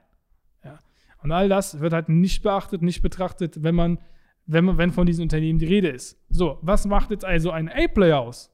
Ja. 0.64 0.78
Und 1.22 1.32
all 1.32 1.48
das 1.48 1.80
wird 1.80 1.92
halt 1.92 2.08
nicht 2.08 2.42
beachtet, 2.42 2.82
nicht 2.82 3.02
betrachtet, 3.02 3.62
wenn 3.62 3.74
man 3.74 3.98
wenn, 4.46 4.64
man, 4.64 4.78
wenn 4.78 4.90
von 4.90 5.06
diesen 5.06 5.22
Unternehmen 5.22 5.58
die 5.58 5.66
Rede 5.66 5.88
ist. 5.88 6.20
So, 6.28 6.58
was 6.62 6.86
macht 6.86 7.10
jetzt 7.10 7.24
also 7.24 7.50
ein 7.50 7.68
A-Player 7.68 8.20
aus? 8.20 8.50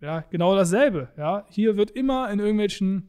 Ja, 0.00 0.24
genau 0.30 0.54
dasselbe. 0.56 1.08
Ja, 1.16 1.46
hier 1.48 1.76
wird 1.76 1.92
immer 1.92 2.30
in 2.30 2.40
irgendwelchen, 2.40 3.08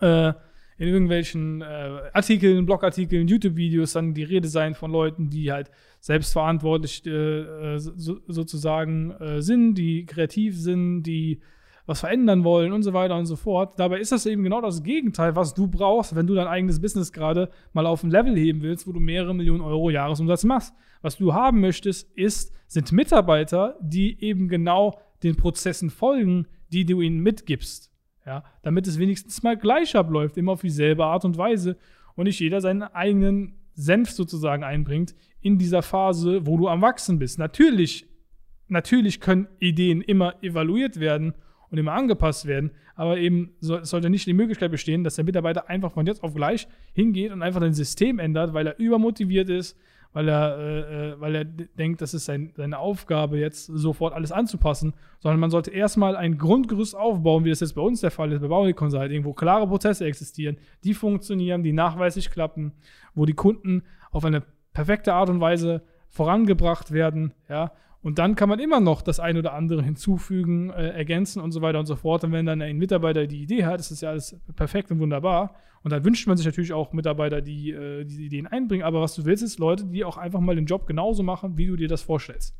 äh, 0.00 0.32
in 0.78 0.88
irgendwelchen 0.88 1.60
äh, 1.60 2.10
Artikeln, 2.12 2.66
Blogartikeln, 2.66 3.26
YouTube-Videos 3.26 3.92
dann 3.92 4.14
die 4.14 4.22
Rede 4.22 4.48
sein 4.48 4.74
von 4.74 4.92
Leuten, 4.92 5.28
die 5.28 5.50
halt 5.52 5.70
selbstverantwortlich 6.00 7.04
äh, 7.06 7.78
so, 7.78 8.20
sozusagen 8.26 9.10
äh, 9.12 9.42
sind, 9.42 9.74
die 9.74 10.06
kreativ 10.06 10.56
sind, 10.56 11.02
die 11.02 11.40
was 11.86 12.00
verändern 12.00 12.44
wollen 12.44 12.72
und 12.72 12.82
so 12.82 12.92
weiter 12.92 13.16
und 13.16 13.26
so 13.26 13.36
fort. 13.36 13.78
Dabei 13.78 13.98
ist 13.98 14.12
das 14.12 14.26
eben 14.26 14.44
genau 14.44 14.60
das 14.60 14.82
Gegenteil, 14.82 15.34
was 15.34 15.52
du 15.52 15.66
brauchst, 15.66 16.14
wenn 16.14 16.26
du 16.26 16.34
dein 16.34 16.46
eigenes 16.46 16.80
Business 16.80 17.12
gerade 17.12 17.50
mal 17.72 17.86
auf 17.86 18.04
ein 18.04 18.10
Level 18.10 18.36
heben 18.36 18.62
willst, 18.62 18.86
wo 18.86 18.92
du 18.92 19.00
mehrere 19.00 19.34
Millionen 19.34 19.62
Euro 19.62 19.90
Jahresumsatz 19.90 20.44
machst. 20.44 20.72
Was 21.02 21.18
du 21.18 21.34
haben 21.34 21.60
möchtest, 21.60 22.10
ist, 22.16 22.52
sind 22.66 22.92
Mitarbeiter, 22.92 23.76
die 23.80 24.22
eben 24.22 24.48
genau 24.48 24.98
den 25.22 25.36
Prozessen 25.36 25.90
folgen, 25.90 26.46
die 26.72 26.84
du 26.86 27.00
ihnen 27.00 27.20
mitgibst. 27.20 27.90
Ja, 28.24 28.44
damit 28.62 28.86
es 28.86 28.98
wenigstens 28.98 29.42
mal 29.42 29.56
gleich 29.56 29.96
abläuft, 29.96 30.36
immer 30.36 30.52
auf 30.52 30.62
dieselbe 30.62 31.04
Art 31.04 31.24
und 31.24 31.36
Weise 31.36 31.76
und 32.14 32.24
nicht 32.24 32.38
jeder 32.38 32.60
seinen 32.60 32.82
eigenen 32.82 33.56
Senf 33.74 34.10
sozusagen 34.10 34.62
einbringt 34.62 35.14
in 35.40 35.58
dieser 35.58 35.82
Phase, 35.82 36.46
wo 36.46 36.56
du 36.56 36.68
am 36.68 36.82
Wachsen 36.82 37.18
bist. 37.18 37.38
Natürlich, 37.38 38.06
natürlich 38.68 39.20
können 39.20 39.48
Ideen 39.58 40.02
immer 40.02 40.42
evaluiert 40.42 41.00
werden 41.00 41.34
und 41.70 41.78
immer 41.78 41.94
angepasst 41.94 42.46
werden. 42.46 42.70
Aber 42.94 43.18
eben 43.18 43.56
so, 43.58 43.82
sollte 43.82 44.10
nicht 44.10 44.26
die 44.26 44.34
Möglichkeit 44.34 44.70
bestehen, 44.70 45.02
dass 45.02 45.16
der 45.16 45.24
Mitarbeiter 45.24 45.68
einfach 45.68 45.92
von 45.92 46.06
jetzt 46.06 46.22
auf 46.22 46.34
gleich 46.34 46.68
hingeht 46.92 47.32
und 47.32 47.42
einfach 47.42 47.62
ein 47.62 47.72
System 47.72 48.18
ändert, 48.18 48.54
weil 48.54 48.66
er 48.66 48.78
übermotiviert 48.78 49.48
ist, 49.48 49.76
weil 50.12 50.28
er, 50.28 50.58
äh, 50.58 51.10
äh, 51.10 51.20
weil 51.20 51.34
er 51.34 51.44
denkt, 51.44 52.00
das 52.02 52.14
ist 52.14 52.24
sein, 52.24 52.52
seine 52.54 52.78
Aufgabe, 52.78 53.38
jetzt 53.38 53.66
sofort 53.66 54.14
alles 54.14 54.32
anzupassen, 54.32 54.94
sondern 55.20 55.40
man 55.40 55.50
sollte 55.50 55.70
erstmal 55.70 56.16
ein 56.16 56.38
Grundgerüst 56.38 56.94
aufbauen, 56.96 57.44
wie 57.44 57.50
das 57.50 57.60
jetzt 57.60 57.74
bei 57.74 57.82
uns 57.82 58.00
der 58.00 58.10
Fall 58.10 58.32
ist, 58.32 58.40
bei 58.40 58.48
Bounty 58.48 58.74
Consulting, 58.74 59.24
wo 59.24 59.32
klare 59.32 59.66
Prozesse 59.66 60.04
existieren, 60.04 60.58
die 60.84 60.94
funktionieren, 60.94 61.62
die 61.62 61.72
nachweislich 61.72 62.30
klappen, 62.30 62.72
wo 63.14 63.24
die 63.24 63.34
Kunden 63.34 63.82
auf 64.10 64.24
eine 64.24 64.42
perfekte 64.72 65.14
Art 65.14 65.30
und 65.30 65.40
Weise 65.40 65.82
vorangebracht 66.08 66.92
werden, 66.92 67.32
ja, 67.48 67.72
Und 68.02 68.18
dann 68.18 68.34
kann 68.34 68.48
man 68.48 68.58
immer 68.58 68.80
noch 68.80 69.00
das 69.00 69.20
ein 69.20 69.36
oder 69.36 69.54
andere 69.54 69.82
hinzufügen, 69.82 70.70
äh, 70.70 70.88
ergänzen 70.88 71.40
und 71.40 71.52
so 71.52 71.62
weiter 71.62 71.78
und 71.78 71.86
so 71.86 71.94
fort. 71.94 72.24
Und 72.24 72.32
wenn 72.32 72.46
dann 72.46 72.60
ein 72.60 72.76
Mitarbeiter 72.76 73.26
die 73.28 73.42
Idee 73.42 73.64
hat, 73.64 73.78
ist 73.78 73.92
das 73.92 74.00
ja 74.00 74.10
alles 74.10 74.36
perfekt 74.56 74.90
und 74.90 74.98
wunderbar. 74.98 75.54
Und 75.84 75.92
dann 75.92 76.04
wünscht 76.04 76.26
man 76.26 76.36
sich 76.36 76.44
natürlich 76.44 76.72
auch 76.72 76.92
Mitarbeiter, 76.92 77.40
die 77.40 77.70
äh, 77.70 78.04
diese 78.04 78.22
Ideen 78.22 78.48
einbringen. 78.48 78.84
Aber 78.84 79.00
was 79.00 79.14
du 79.14 79.24
willst, 79.24 79.44
ist 79.44 79.60
Leute, 79.60 79.86
die 79.86 80.04
auch 80.04 80.16
einfach 80.16 80.40
mal 80.40 80.56
den 80.56 80.66
Job 80.66 80.86
genauso 80.86 81.22
machen, 81.22 81.56
wie 81.56 81.66
du 81.66 81.76
dir 81.76 81.88
das 81.88 82.02
vorstellst. 82.02 82.56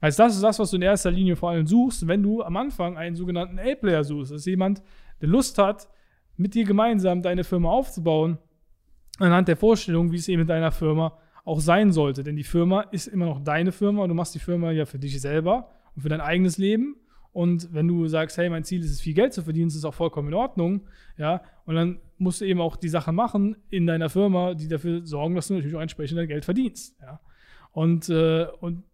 Also 0.00 0.22
das 0.22 0.34
ist 0.34 0.42
das, 0.42 0.58
was 0.58 0.70
du 0.70 0.76
in 0.76 0.82
erster 0.82 1.10
Linie 1.10 1.36
vor 1.36 1.50
allem 1.50 1.66
suchst, 1.66 2.06
wenn 2.06 2.22
du 2.22 2.42
am 2.42 2.56
Anfang 2.56 2.96
einen 2.96 3.16
sogenannten 3.16 3.58
A-Player 3.58 4.04
suchst. 4.04 4.32
Das 4.32 4.40
ist 4.40 4.46
jemand, 4.46 4.82
der 5.20 5.28
Lust 5.28 5.58
hat, 5.58 5.88
mit 6.36 6.54
dir 6.54 6.64
gemeinsam 6.64 7.22
deine 7.22 7.44
Firma 7.44 7.70
aufzubauen, 7.70 8.38
anhand 9.18 9.48
der 9.48 9.56
Vorstellung, 9.56 10.10
wie 10.10 10.16
es 10.16 10.28
eben 10.28 10.42
in 10.42 10.48
deiner 10.48 10.72
Firma 10.72 11.18
auch 11.44 11.60
sein 11.60 11.92
sollte. 11.92 12.22
Denn 12.22 12.36
die 12.36 12.44
Firma 12.44 12.82
ist 12.82 13.06
immer 13.06 13.26
noch 13.26 13.42
deine 13.42 13.72
Firma 13.72 14.02
und 14.02 14.08
du 14.08 14.14
machst 14.14 14.34
die 14.34 14.38
Firma 14.38 14.70
ja 14.70 14.84
für 14.84 14.98
dich 14.98 15.20
selber 15.20 15.70
und 15.94 16.02
für 16.02 16.08
dein 16.08 16.20
eigenes 16.20 16.58
Leben. 16.58 16.96
Und 17.32 17.72
wenn 17.72 17.88
du 17.88 18.06
sagst, 18.08 18.36
hey, 18.36 18.50
mein 18.50 18.64
Ziel 18.64 18.80
ist 18.80 18.90
es, 18.90 19.00
viel 19.00 19.14
Geld 19.14 19.32
zu 19.32 19.42
verdienen, 19.42 19.68
ist 19.68 19.74
es 19.74 19.84
auch 19.84 19.94
vollkommen 19.94 20.28
in 20.28 20.34
Ordnung, 20.34 20.82
ja. 21.16 21.42
Und 21.64 21.76
dann 21.76 21.98
musst 22.18 22.42
du 22.42 22.44
eben 22.44 22.60
auch 22.60 22.76
die 22.76 22.90
Sachen 22.90 23.14
machen 23.14 23.56
in 23.70 23.86
deiner 23.86 24.10
Firma, 24.10 24.52
die 24.54 24.68
dafür 24.68 25.06
sorgen, 25.06 25.34
dass 25.34 25.48
du 25.48 25.54
natürlich 25.54 25.74
auch 25.74 25.80
entsprechend 25.80 26.18
dein 26.18 26.28
Geld 26.28 26.44
verdienst, 26.44 26.94
ja. 27.00 27.20
Und, 27.72 28.10
äh, 28.10 28.46
und, 28.60 28.84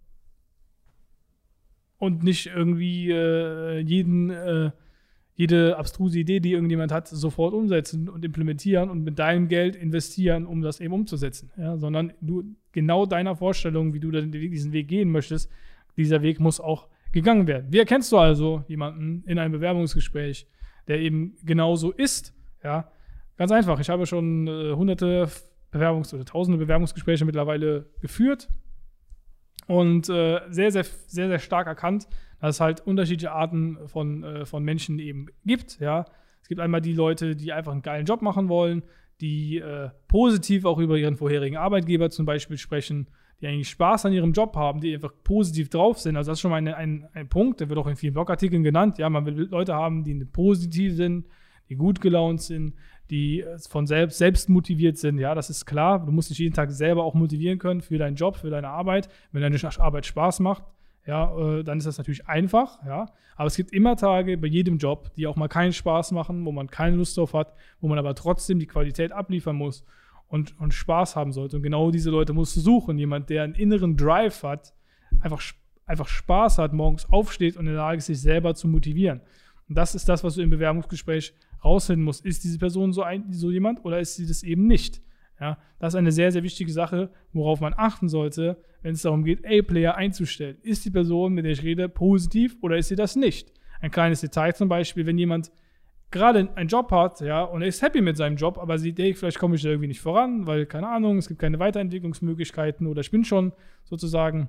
und 1.99 2.23
nicht 2.23 2.47
irgendwie 2.47 3.11
äh, 3.11 3.81
jeden 3.81 4.31
äh, 4.31 4.71
jede 5.39 5.79
abstruse 5.79 6.19
Idee, 6.19 6.41
die 6.41 6.51
irgendjemand 6.51 6.91
hat, 6.91 7.07
sofort 7.07 7.55
umsetzen 7.55 8.09
und 8.09 8.25
implementieren 8.25 8.91
und 8.91 9.05
mit 9.05 9.21
deinem 9.21 9.47
Geld 9.47 9.77
investieren, 9.77 10.45
um 10.45 10.63
das 10.63 10.81
eben 10.81 10.93
umzusetzen. 10.93 11.53
Ja, 11.57 11.77
sondern 11.77 12.13
du 12.21 12.43
genau 12.73 13.07
deiner 13.07 13.37
Vorstellung, 13.37 13.95
wie 13.95 14.01
du 14.01 14.11
diesen 14.11 14.73
Weg 14.73 14.89
gehen 14.89 15.13
möchtest, 15.13 15.49
dieser 15.97 16.23
Weg 16.23 16.41
muss 16.41 16.59
auch 16.59 16.89
gegangen 17.13 17.47
werden. 17.47 17.69
Wie 17.71 17.79
erkennst 17.79 18.11
du 18.11 18.19
also 18.19 18.65
jemanden 18.67 19.23
in 19.29 19.39
einem 19.39 19.53
Bewerbungsgespräch, 19.53 20.49
der 20.89 20.99
eben 20.99 21.37
genauso 21.45 21.93
ist? 21.93 22.35
Ja, 22.65 22.91
ganz 23.37 23.53
einfach. 23.53 23.79
Ich 23.79 23.91
habe 23.91 24.07
schon 24.07 24.49
äh, 24.49 24.73
hunderte 24.73 25.29
Bewerbungs- 25.73 26.13
oder 26.13 26.25
tausende 26.25 26.59
Bewerbungsgespräche 26.59 27.25
mittlerweile 27.25 27.87
geführt 28.01 28.49
und 29.69 30.09
äh, 30.09 30.41
sehr, 30.49 30.73
sehr, 30.73 30.85
sehr, 31.07 31.29
sehr 31.29 31.39
stark 31.39 31.69
erkannt, 31.69 32.09
dass 32.41 32.57
es 32.57 32.61
halt 32.61 32.81
unterschiedliche 32.87 33.33
Arten 33.33 33.79
von, 33.87 34.23
äh, 34.25 34.45
von 34.47 34.63
Menschen 34.63 34.99
eben 34.99 35.27
gibt. 35.45 35.81
Ja. 35.81 36.05
Es 36.43 36.49
gibt 36.49 36.61
einmal 36.61 36.81
die 36.81 36.93
Leute, 36.93 37.37
die 37.37 37.53
einfach 37.53 37.73
einen 37.73 37.83
geilen 37.83 38.07
Job 38.07 38.23
machen 38.23 38.49
wollen, 38.49 38.83
die 39.21 39.59
äh, 39.59 39.91
positiv 40.07 40.65
auch 40.65 40.79
über 40.79 40.97
ihren 40.97 41.17
vorherigen 41.17 41.57
Arbeitgeber 41.57 42.11
zum 42.11 42.27
Beispiel 42.27 42.57
sprechen, 42.57 43.09
die 43.41 43.47
eigentlich 43.47 43.69
Spaß 43.69 44.07
an 44.07 44.13
ihrem 44.13 44.33
Job 44.33 44.57
haben, 44.57 44.81
die 44.81 44.95
einfach 44.95 45.13
positiv 45.25 45.69
drauf 45.69 45.99
sind. 45.99 46.17
Also 46.17 46.31
das 46.31 46.39
ist 46.39 46.41
schon 46.41 46.51
mal 46.51 46.57
ein, 46.57 46.69
ein, 46.69 47.09
ein 47.13 47.29
Punkt, 47.29 47.61
der 47.61 47.69
wird 47.69 47.79
auch 47.79 47.87
in 47.87 47.97
vielen 47.97 48.15
Blogartikeln 48.15 48.63
genannt. 48.63 48.99
Ja, 48.99 49.09
man 49.09 49.27
will 49.27 49.49
Leute 49.51 49.75
haben, 49.75 50.05
die 50.05 50.15
positiv 50.25 50.95
sind, 50.95 51.27
die 51.69 51.77
gut 51.77 52.01
gelaunt 52.01 52.41
sind, 52.41 52.75
die 53.11 53.41
äh, 53.41 53.59
von 53.59 53.87
selbst, 53.87 54.19
selbst 54.19 54.49
motiviert 54.49 54.99
sind. 54.99 55.19
Ja, 55.19 55.35
das 55.35 55.51
ist 55.51 55.67
klar. 55.67 56.05
Du 56.05 56.13
musst 56.13 56.31
dich 56.31 56.39
jeden 56.39 56.55
Tag 56.55 56.71
selber 56.71 57.05
auch 57.05 57.15
motivieren 57.15 57.59
können 57.59 57.81
für 57.81 57.99
deinen 57.99 58.17
Job, 58.17 58.37
für 58.37 58.51
deine 58.51 58.69
Arbeit. 58.69 59.09
Wenn 59.33 59.43
deine 59.43 59.59
Arbeit 59.79 60.07
Spaß 60.07 60.41
macht, 60.41 60.65
ja, 61.09 61.35
äh, 61.39 61.65
dann 61.65 61.79
ist 61.79 61.87
das 61.87 61.97
natürlich 61.97 62.27
einfach, 62.27 62.85
ja. 62.85 63.07
Aber 63.35 63.47
es 63.47 63.57
gibt 63.57 63.73
immer 63.73 63.97
Tage 63.97 64.37
bei 64.37 64.47
jedem 64.47 64.77
Job, 64.77 65.11
die 65.17 65.27
auch 65.27 65.37
mal 65.37 65.49
keinen 65.49 65.73
Spaß 65.73 66.13
machen, 66.13 66.45
wo 66.45 66.53
man 66.53 66.67
keine 66.69 66.97
Lust 66.97 67.17
drauf 67.17 67.33
hat, 67.33 67.55
wo 67.81 67.89
man 67.89 67.99
aber 67.99 68.15
trotzdem 68.15 68.59
die 68.59 68.67
Qualität 68.67 69.11
abliefern 69.11 69.57
muss 69.57 69.87
und, 70.27 70.61
und 70.61 70.75
Spaß 70.75 71.17
haben 71.17 71.33
sollte. 71.33 71.57
Und 71.57 71.63
genau 71.63 71.91
diese 71.91 72.11
Leute 72.11 72.35
musst 72.35 72.57
du 72.57 72.61
suchen. 72.61 72.99
Jemand, 72.99 73.31
der 73.31 73.45
einen 73.45 73.55
inneren 73.55 73.97
Drive 73.97 74.43
hat, 74.43 74.75
einfach, 75.21 75.41
einfach 75.87 76.09
Spaß 76.09 76.59
hat, 76.59 76.75
morgens 76.75 77.09
aufsteht 77.11 77.57
und 77.57 77.67
in 77.67 77.73
der 77.73 77.83
Lage 77.83 77.99
ist, 77.99 78.07
sich 78.07 78.21
selber 78.21 78.55
zu 78.55 78.69
motivieren. 78.69 79.23
Und 79.67 79.79
das 79.79 79.95
ist 79.95 80.11
das, 80.11 80.23
was 80.25 80.35
du 80.35 80.43
im 80.43 80.51
Bewerbungsgespräch 80.51 81.33
rausfinden 81.65 82.05
musst. 82.05 82.27
Ist 82.27 82.45
diese 82.45 82.59
Person 82.59 82.93
so, 82.93 83.03
ein, 83.03 83.33
so 83.33 83.51
jemand 83.51 83.83
oder 83.83 83.99
ist 83.99 84.17
sie 84.17 84.27
das 84.27 84.43
eben 84.43 84.67
nicht? 84.67 85.01
Ja, 85.41 85.59
das 85.79 85.95
ist 85.95 85.99
eine 85.99 86.13
sehr, 86.13 86.33
sehr 86.33 86.43
wichtige 86.43 86.73
Sache, 86.73 87.11
worauf 87.33 87.61
man 87.61 87.75
achten 87.77 88.09
sollte, 88.09 88.57
wenn 88.83 88.95
es 88.95 89.03
darum 89.03 89.25
geht, 89.25 89.47
A-Player 89.47 89.95
einzustellen. 89.95 90.57
Ist 90.63 90.85
die 90.85 90.91
Person, 90.91 91.33
mit 91.33 91.45
der 91.45 91.53
ich 91.53 91.63
rede, 91.63 91.89
positiv 91.89 92.57
oder 92.61 92.77
ist 92.77 92.89
sie 92.89 92.97
das 92.97 93.15
nicht? 93.15 93.53
Ein 93.81 93.91
kleines 93.91 94.21
Detail 94.21 94.55
zum 94.55 94.69
Beispiel, 94.69 95.07
wenn 95.07 95.19
jemand 95.19 95.53
gerade 96.11 96.49
einen 96.57 96.69
Job 96.69 96.91
hat, 96.91 97.21
ja, 97.21 97.43
und 97.43 97.63
er 97.63 97.69
ist 97.69 97.83
happy 97.83 98.01
mit 98.01 98.17
seinem 98.17 98.37
Job, 98.37 98.59
aber 98.59 98.79
sieht, 98.79 98.99
ey, 98.99 99.15
vielleicht 99.15 99.39
komme 99.39 99.57
ich 99.57 99.63
da 99.63 99.69
irgendwie 99.69 99.89
nicht 99.89 100.01
voran, 100.01 100.47
weil, 100.47 100.67
keine 100.67 100.89
Ahnung, 100.89 101.19
es 101.19 101.29
gibt 101.29 101.41
keine 101.41 101.59
Weiterentwicklungsmöglichkeiten 101.59 102.87
oder 102.87 103.01
ich 103.01 103.11
bin 103.11 103.25
schon 103.25 103.53
sozusagen 103.85 104.49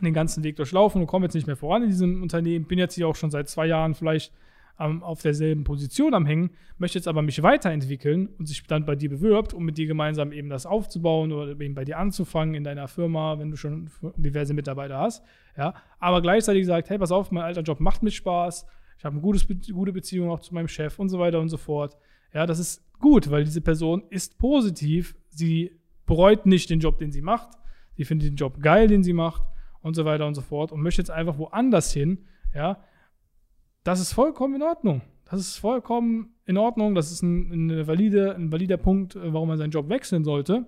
den 0.00 0.14
ganzen 0.14 0.44
Weg 0.44 0.56
durchlaufen 0.56 1.00
und 1.00 1.06
komme 1.06 1.26
jetzt 1.26 1.34
nicht 1.34 1.46
mehr 1.46 1.56
voran 1.56 1.82
in 1.82 1.88
diesem 1.88 2.22
Unternehmen, 2.22 2.66
bin 2.66 2.78
jetzt 2.78 2.94
hier 2.94 3.08
auch 3.08 3.16
schon 3.16 3.30
seit 3.30 3.48
zwei 3.48 3.66
Jahren 3.66 3.94
vielleicht 3.94 4.32
ähm, 4.78 5.02
auf 5.02 5.22
derselben 5.22 5.64
Position 5.64 6.14
am 6.14 6.26
Hängen, 6.26 6.50
möchte 6.78 6.98
jetzt 6.98 7.08
aber 7.08 7.22
mich 7.22 7.42
weiterentwickeln 7.42 8.28
und 8.38 8.46
sich 8.46 8.62
dann 8.64 8.84
bei 8.84 8.94
dir 8.94 9.10
bewirbt, 9.10 9.54
um 9.54 9.64
mit 9.64 9.78
dir 9.78 9.86
gemeinsam 9.86 10.32
eben 10.32 10.48
das 10.48 10.66
aufzubauen 10.66 11.32
oder 11.32 11.58
eben 11.60 11.74
bei 11.74 11.84
dir 11.84 11.98
anzufangen 11.98 12.54
in 12.54 12.64
deiner 12.64 12.88
Firma, 12.88 13.38
wenn 13.38 13.50
du 13.50 13.56
schon 13.56 13.90
diverse 14.16 14.54
Mitarbeiter 14.54 14.98
hast. 14.98 15.24
Ja, 15.56 15.74
aber 15.98 16.22
gleichzeitig 16.22 16.66
sagt, 16.66 16.90
hey, 16.90 16.98
pass 16.98 17.10
auf, 17.10 17.30
mein 17.32 17.44
alter 17.44 17.62
Job 17.62 17.80
macht 17.80 18.02
mir 18.02 18.10
Spaß, 18.10 18.66
ich 18.96 19.04
habe 19.04 19.14
eine 19.14 19.22
gute 19.22 19.92
Beziehung 19.92 20.30
auch 20.30 20.40
zu 20.40 20.54
meinem 20.54 20.68
Chef 20.68 20.98
und 20.98 21.08
so 21.08 21.18
weiter 21.18 21.40
und 21.40 21.48
so 21.48 21.56
fort. 21.56 21.96
Ja, 22.34 22.46
das 22.46 22.58
ist 22.58 22.82
gut, 22.98 23.30
weil 23.30 23.44
diese 23.44 23.60
Person 23.60 24.02
ist 24.10 24.38
positiv, 24.38 25.16
sie 25.28 25.78
bereut 26.06 26.46
nicht 26.46 26.70
den 26.70 26.80
Job, 26.80 26.98
den 26.98 27.12
sie 27.12 27.22
macht, 27.22 27.50
sie 27.94 28.04
findet 28.04 28.28
den 28.28 28.36
Job 28.36 28.60
geil, 28.60 28.88
den 28.88 29.02
sie 29.02 29.12
macht 29.12 29.42
und 29.82 29.94
so 29.94 30.04
weiter 30.04 30.26
und 30.26 30.34
so 30.34 30.42
fort 30.42 30.72
und 30.72 30.82
möchte 30.82 31.00
jetzt 31.00 31.10
einfach 31.10 31.38
woanders 31.38 31.92
hin, 31.92 32.24
ja, 32.54 32.80
das 33.88 34.00
ist 34.00 34.12
vollkommen 34.12 34.56
in 34.56 34.62
Ordnung. 34.62 35.00
Das 35.30 35.40
ist 35.40 35.56
vollkommen 35.56 36.34
in 36.44 36.58
Ordnung. 36.58 36.94
Das 36.94 37.10
ist 37.10 37.22
ein, 37.22 37.70
ein, 37.70 37.86
valide, 37.86 38.34
ein 38.34 38.52
valider 38.52 38.76
Punkt, 38.76 39.16
äh, 39.16 39.32
warum 39.32 39.48
man 39.48 39.56
seinen 39.56 39.70
Job 39.70 39.88
wechseln 39.88 40.24
sollte. 40.24 40.66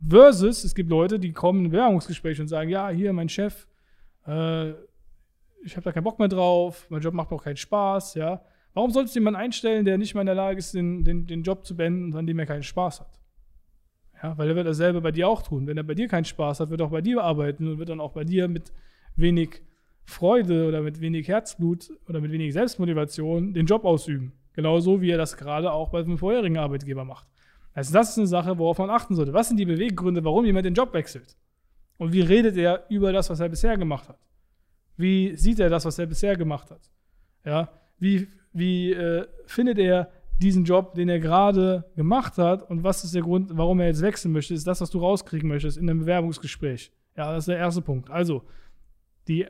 Versus, 0.00 0.64
es 0.64 0.74
gibt 0.74 0.88
Leute, 0.88 1.18
die 1.18 1.32
kommen 1.32 1.66
in 1.66 1.70
Bewerbungsgespräche 1.70 2.40
und 2.40 2.48
sagen, 2.48 2.70
ja, 2.70 2.88
hier, 2.88 3.12
mein 3.12 3.28
Chef, 3.28 3.66
äh, 4.26 4.70
ich 5.64 5.76
habe 5.76 5.82
da 5.82 5.92
keinen 5.92 6.04
Bock 6.04 6.18
mehr 6.18 6.28
drauf, 6.28 6.86
mein 6.88 7.02
Job 7.02 7.12
macht 7.12 7.30
auch 7.30 7.44
keinen 7.44 7.58
Spaß, 7.58 8.14
ja. 8.14 8.40
Warum 8.72 8.90
solltest 8.90 9.14
du 9.14 9.20
jemanden 9.20 9.40
einstellen, 9.40 9.84
der 9.84 9.98
nicht 9.98 10.14
mal 10.14 10.22
in 10.22 10.26
der 10.26 10.34
Lage 10.34 10.58
ist, 10.58 10.72
den, 10.72 11.04
den, 11.04 11.26
den 11.26 11.42
Job 11.42 11.66
zu 11.66 11.76
beenden, 11.76 12.16
an 12.16 12.26
dem 12.26 12.38
er 12.38 12.46
keinen 12.46 12.62
Spaß 12.62 13.00
hat? 13.00 13.20
Ja, 14.22 14.36
weil 14.38 14.48
er 14.48 14.56
wird 14.56 14.66
dasselbe 14.66 15.02
bei 15.02 15.12
dir 15.12 15.28
auch 15.28 15.42
tun. 15.42 15.66
Wenn 15.66 15.76
er 15.76 15.82
bei 15.82 15.94
dir 15.94 16.08
keinen 16.08 16.24
Spaß 16.24 16.60
hat, 16.60 16.70
wird 16.70 16.80
er 16.80 16.86
auch 16.86 16.90
bei 16.90 17.02
dir 17.02 17.22
arbeiten 17.22 17.68
und 17.68 17.78
wird 17.78 17.90
dann 17.90 18.00
auch 18.00 18.12
bei 18.12 18.24
dir 18.24 18.48
mit 18.48 18.72
wenig 19.14 19.60
Freude 20.12 20.66
oder 20.68 20.82
mit 20.82 21.00
wenig 21.00 21.28
Herzblut 21.28 21.90
oder 22.08 22.20
mit 22.20 22.30
wenig 22.32 22.52
Selbstmotivation 22.52 23.52
den 23.52 23.66
Job 23.66 23.84
ausüben. 23.84 24.32
Genauso 24.52 25.00
wie 25.00 25.10
er 25.10 25.18
das 25.18 25.36
gerade 25.36 25.72
auch 25.72 25.90
bei 25.90 26.02
seinem 26.02 26.18
vorherigen 26.18 26.58
Arbeitgeber 26.58 27.04
macht. 27.04 27.26
Also 27.74 27.92
das 27.92 28.10
ist 28.10 28.18
eine 28.18 28.26
Sache, 28.26 28.58
worauf 28.58 28.78
man 28.78 28.90
achten 28.90 29.14
sollte. 29.14 29.32
Was 29.32 29.48
sind 29.48 29.56
die 29.56 29.64
Beweggründe, 29.64 30.24
warum 30.24 30.44
jemand 30.44 30.66
den 30.66 30.74
Job 30.74 30.92
wechselt? 30.92 31.36
Und 31.96 32.12
wie 32.12 32.20
redet 32.20 32.56
er 32.56 32.84
über 32.90 33.12
das, 33.12 33.30
was 33.30 33.40
er 33.40 33.48
bisher 33.48 33.76
gemacht 33.76 34.08
hat? 34.08 34.18
Wie 34.96 35.34
sieht 35.36 35.58
er 35.58 35.70
das, 35.70 35.84
was 35.84 35.98
er 35.98 36.06
bisher 36.06 36.36
gemacht 36.36 36.70
hat? 36.70 36.90
Ja, 37.44 37.70
wie, 37.98 38.28
wie 38.52 38.92
äh, 38.92 39.26
findet 39.46 39.78
er 39.78 40.10
diesen 40.38 40.64
Job, 40.64 40.94
den 40.94 41.08
er 41.08 41.18
gerade 41.18 41.84
gemacht 41.96 42.36
hat? 42.36 42.68
Und 42.68 42.82
was 42.82 43.04
ist 43.04 43.14
der 43.14 43.22
Grund, 43.22 43.56
warum 43.56 43.80
er 43.80 43.86
jetzt 43.86 44.02
wechseln 44.02 44.32
möchte? 44.32 44.52
Ist 44.54 44.66
das, 44.66 44.80
was 44.80 44.90
du 44.90 44.98
rauskriegen 44.98 45.48
möchtest 45.48 45.78
in 45.78 45.88
einem 45.88 46.00
Bewerbungsgespräch? 46.00 46.92
Ja, 47.16 47.32
das 47.32 47.42
ist 47.44 47.48
der 47.48 47.58
erste 47.58 47.82
Punkt. 47.82 48.10
Also, 48.10 48.42
die 49.28 49.46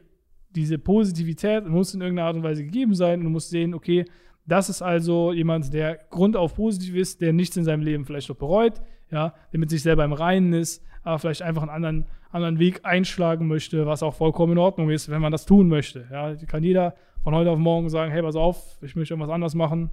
diese 0.55 0.79
Positivität 0.79 1.67
muss 1.67 1.95
in 1.95 2.01
irgendeiner 2.01 2.29
Art 2.29 2.37
und 2.37 2.43
Weise 2.43 2.65
gegeben 2.65 2.95
sein 2.95 3.21
und 3.21 3.25
du 3.25 3.31
musst 3.31 3.51
sehen, 3.51 3.75
okay, 3.75 4.05
das 4.47 4.69
ist 4.69 4.83
also 4.83 5.33
jemand, 5.33 5.73
der 5.73 6.01
grundauf 6.11 6.55
positiv 6.55 6.95
ist, 6.95 7.21
der 7.21 7.33
nichts 7.33 7.57
in 7.57 7.65
seinem 7.65 7.83
Leben 7.83 8.05
vielleicht 8.05 8.29
noch 8.29 8.37
bereut, 8.37 8.81
ja, 9.11 9.35
der 9.53 9.61
mit 9.61 9.71
sich 9.71 9.83
selber 9.83 10.05
im 10.05 10.13
Reinen 10.13 10.53
ist, 10.53 10.85
aber 11.05 11.19
vielleicht 11.19 11.43
einfach 11.43 11.63
einen 11.63 11.71
anderen, 11.71 12.07
anderen 12.31 12.59
Weg 12.59 12.81
einschlagen 12.85 13.47
möchte, 13.47 13.87
was 13.87 14.03
auch 14.03 14.15
vollkommen 14.15 14.53
in 14.53 14.59
Ordnung 14.59 14.91
ist, 14.91 15.09
wenn 15.09 15.21
man 15.21 15.33
das 15.33 15.47
tun 15.47 15.69
möchte. 15.69 16.07
Ja, 16.11 16.35
kann 16.47 16.65
jeder 16.65 16.95
von 17.23 17.35
heute 17.35 17.51
auf 17.51 17.59
morgen 17.59 17.89
sagen, 17.89 18.11
hey, 18.11 18.23
pass 18.23 18.37
auf, 18.37 18.79
ich 18.83 18.97
möchte 18.97 19.15
irgendwas 19.15 19.33
anders 19.33 19.55
machen, 19.55 19.91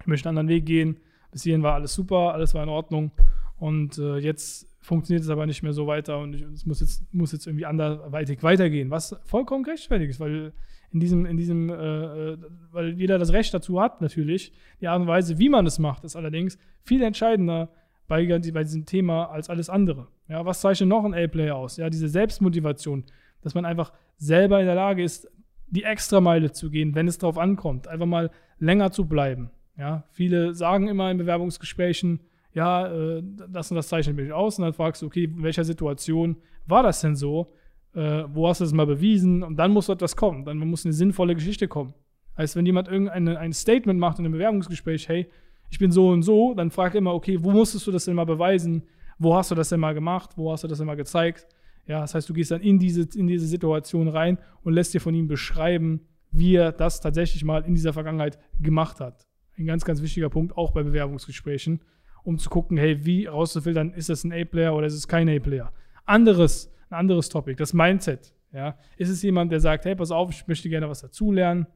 ich 0.00 0.06
möchte 0.06 0.28
einen 0.28 0.38
anderen 0.38 0.56
Weg 0.56 0.66
gehen. 0.66 0.98
Bis 1.32 1.42
hierhin 1.42 1.62
war 1.62 1.74
alles 1.74 1.92
super, 1.92 2.34
alles 2.34 2.54
war 2.54 2.62
in 2.62 2.68
Ordnung 2.68 3.10
und 3.58 3.98
äh, 3.98 4.18
jetzt 4.18 4.68
funktioniert 4.86 5.24
es 5.24 5.30
aber 5.30 5.46
nicht 5.46 5.64
mehr 5.64 5.72
so 5.72 5.88
weiter 5.88 6.18
und 6.20 6.34
es 6.34 6.64
muss 6.64 6.80
jetzt, 6.80 7.12
muss 7.12 7.32
jetzt 7.32 7.48
irgendwie 7.48 7.66
anderweitig 7.66 8.44
weitergehen, 8.44 8.88
was 8.88 9.16
vollkommen 9.24 9.64
gerechtfertigt 9.64 10.10
ist, 10.10 10.20
weil 10.20 10.52
in 10.92 11.00
diesem, 11.00 11.26
in 11.26 11.36
diesem, 11.36 11.70
äh, 11.70 11.74
äh, 11.74 12.38
weil 12.70 12.94
jeder 12.96 13.18
das 13.18 13.32
Recht 13.32 13.52
dazu 13.52 13.80
hat, 13.80 14.00
natürlich. 14.00 14.52
Die 14.80 14.86
Art 14.86 15.00
und 15.00 15.08
Weise, 15.08 15.40
wie 15.40 15.48
man 15.48 15.66
es 15.66 15.80
macht, 15.80 16.04
ist 16.04 16.14
allerdings 16.14 16.56
viel 16.84 17.02
entscheidender 17.02 17.68
bei, 18.06 18.24
bei 18.26 18.62
diesem 18.62 18.86
Thema 18.86 19.24
als 19.24 19.50
alles 19.50 19.68
andere. 19.68 20.06
Ja, 20.28 20.46
was 20.46 20.60
zeichnet 20.60 20.88
noch 20.88 21.04
ein 21.04 21.14
A-Player 21.14 21.56
aus? 21.56 21.78
Ja, 21.78 21.90
diese 21.90 22.08
Selbstmotivation, 22.08 23.04
dass 23.42 23.56
man 23.56 23.64
einfach 23.64 23.92
selber 24.18 24.60
in 24.60 24.66
der 24.66 24.76
Lage 24.76 25.02
ist, 25.02 25.28
die 25.66 25.82
Extrameile 25.82 26.52
zu 26.52 26.70
gehen, 26.70 26.94
wenn 26.94 27.08
es 27.08 27.18
darauf 27.18 27.38
ankommt, 27.38 27.88
einfach 27.88 28.06
mal 28.06 28.30
länger 28.60 28.92
zu 28.92 29.06
bleiben. 29.06 29.50
Ja, 29.76 30.04
viele 30.12 30.54
sagen 30.54 30.86
immer 30.86 31.10
in 31.10 31.18
Bewerbungsgesprächen, 31.18 32.20
ja, 32.56 32.86
äh, 32.86 33.22
das 33.50 33.70
und 33.70 33.76
das 33.76 33.88
zeichnet 33.88 34.16
mich 34.16 34.32
aus. 34.32 34.58
Und 34.58 34.64
dann 34.64 34.72
fragst 34.72 35.02
du, 35.02 35.06
okay, 35.06 35.24
in 35.24 35.42
welcher 35.42 35.62
Situation 35.62 36.36
war 36.64 36.82
das 36.82 37.02
denn 37.02 37.14
so? 37.14 37.52
Äh, 37.94 38.24
wo 38.28 38.48
hast 38.48 38.60
du 38.60 38.64
das 38.64 38.72
mal 38.72 38.86
bewiesen? 38.86 39.42
Und 39.42 39.56
dann 39.56 39.72
muss 39.72 39.90
etwas 39.90 40.16
kommen. 40.16 40.46
Dann 40.46 40.56
muss 40.56 40.86
eine 40.86 40.94
sinnvolle 40.94 41.34
Geschichte 41.34 41.68
kommen. 41.68 41.92
Heißt, 42.38 42.56
wenn 42.56 42.64
jemand 42.64 42.88
irgendein 42.88 43.28
ein 43.28 43.52
Statement 43.52 44.00
macht 44.00 44.18
in 44.18 44.24
einem 44.24 44.32
Bewerbungsgespräch, 44.32 45.06
hey, 45.06 45.28
ich 45.68 45.78
bin 45.78 45.90
so 45.90 46.08
und 46.08 46.22
so, 46.22 46.54
dann 46.54 46.70
frag 46.70 46.94
immer, 46.94 47.12
okay, 47.12 47.38
wo 47.42 47.50
musstest 47.50 47.86
du 47.86 47.92
das 47.92 48.06
denn 48.06 48.14
mal 48.14 48.24
beweisen? 48.24 48.84
Wo 49.18 49.36
hast 49.36 49.50
du 49.50 49.54
das 49.54 49.68
denn 49.68 49.80
mal 49.80 49.92
gemacht? 49.92 50.30
Wo 50.36 50.50
hast 50.50 50.64
du 50.64 50.68
das 50.68 50.78
denn 50.78 50.86
mal 50.86 50.96
gezeigt? 50.96 51.46
Ja, 51.86 52.00
das 52.00 52.14
heißt, 52.14 52.26
du 52.26 52.32
gehst 52.32 52.52
dann 52.52 52.62
in 52.62 52.78
diese, 52.78 53.06
in 53.18 53.26
diese 53.26 53.46
Situation 53.46 54.08
rein 54.08 54.38
und 54.64 54.72
lässt 54.72 54.94
dir 54.94 55.00
von 55.00 55.14
ihm 55.14 55.28
beschreiben, 55.28 56.00
wie 56.30 56.54
er 56.54 56.72
das 56.72 57.02
tatsächlich 57.02 57.44
mal 57.44 57.64
in 57.66 57.74
dieser 57.74 57.92
Vergangenheit 57.92 58.38
gemacht 58.60 58.98
hat. 59.00 59.26
Ein 59.58 59.66
ganz, 59.66 59.84
ganz 59.84 60.00
wichtiger 60.00 60.30
Punkt, 60.30 60.56
auch 60.56 60.70
bei 60.70 60.82
Bewerbungsgesprächen, 60.82 61.80
um 62.26 62.38
zu 62.38 62.50
gucken, 62.50 62.76
hey, 62.76 63.06
wie 63.06 63.26
rauszufiltern, 63.26 63.92
ist 63.92 64.08
das 64.08 64.24
ein 64.24 64.32
A-Player 64.32 64.74
oder 64.74 64.88
ist 64.88 64.94
es 64.94 65.06
kein 65.06 65.28
A-Player? 65.28 65.72
Anderes, 66.04 66.72
ein 66.90 66.98
anderes 66.98 67.28
Topic, 67.28 67.56
das 67.56 67.72
Mindset. 67.72 68.34
Ja, 68.52 68.76
ist 68.96 69.10
es 69.10 69.22
jemand, 69.22 69.52
der 69.52 69.60
sagt, 69.60 69.84
hey, 69.84 69.94
pass 69.94 70.10
auf, 70.10 70.30
ich 70.30 70.46
möchte 70.48 70.68
gerne 70.68 70.88
was 70.88 71.00
dazulernen? 71.00 71.66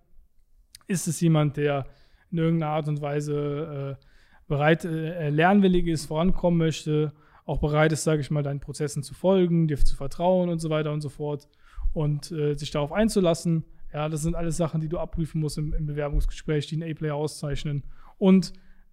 Ist 0.88 1.07
es 1.07 1.21
jemand, 1.21 1.57
der 1.57 1.87
in 2.33 2.38
irgendeiner 2.38 2.73
Art 2.73 2.88
und 2.88 3.00
Weise 3.00 3.97
äh, 4.00 4.04
bereit, 4.49 4.85
äh, 4.85 5.30
lernwillig 5.30 5.87
ist, 5.87 6.07
vorankommen 6.07 6.59
möchte, 6.59 7.12
auch 7.45 7.59
bereit 7.59 7.92
ist, 7.92 8.02
sage 8.02 8.21
ich 8.21 8.30
mal, 8.30 8.42
deinen 8.42 8.61
Prozessen 8.61 9.04
zu 9.04 9.14
folgen, 9.14 9.69
dir 9.69 9.76
zu 9.78 9.95
vertrauen 9.95 10.49
und 10.49 10.59
so 10.59 10.69
weiter 10.69 10.92
und 10.92 11.00
so 11.00 11.11
fort 11.11 11.49
und 11.92 12.33
äh, 12.33 12.54
sich 12.54 12.73
darauf 12.73 12.92
einzulassen. 12.92 13.64
Ja, 13.92 14.09
das 14.09 14.23
sind 14.23 14.35
alles 14.35 14.57
Sachen, 14.57 14.80
die 14.80 14.88
du 14.88 14.99
abprüfen 14.99 15.40
musst 15.40 15.59
im, 15.59 15.75
im 15.75 15.87
Bewerbungsgespräch, 15.87 16.66
die 16.66 16.83
einen 16.83 16.90
A-Player 16.90 17.14
auszeichnen. 17.14 17.85
Und 18.19 18.52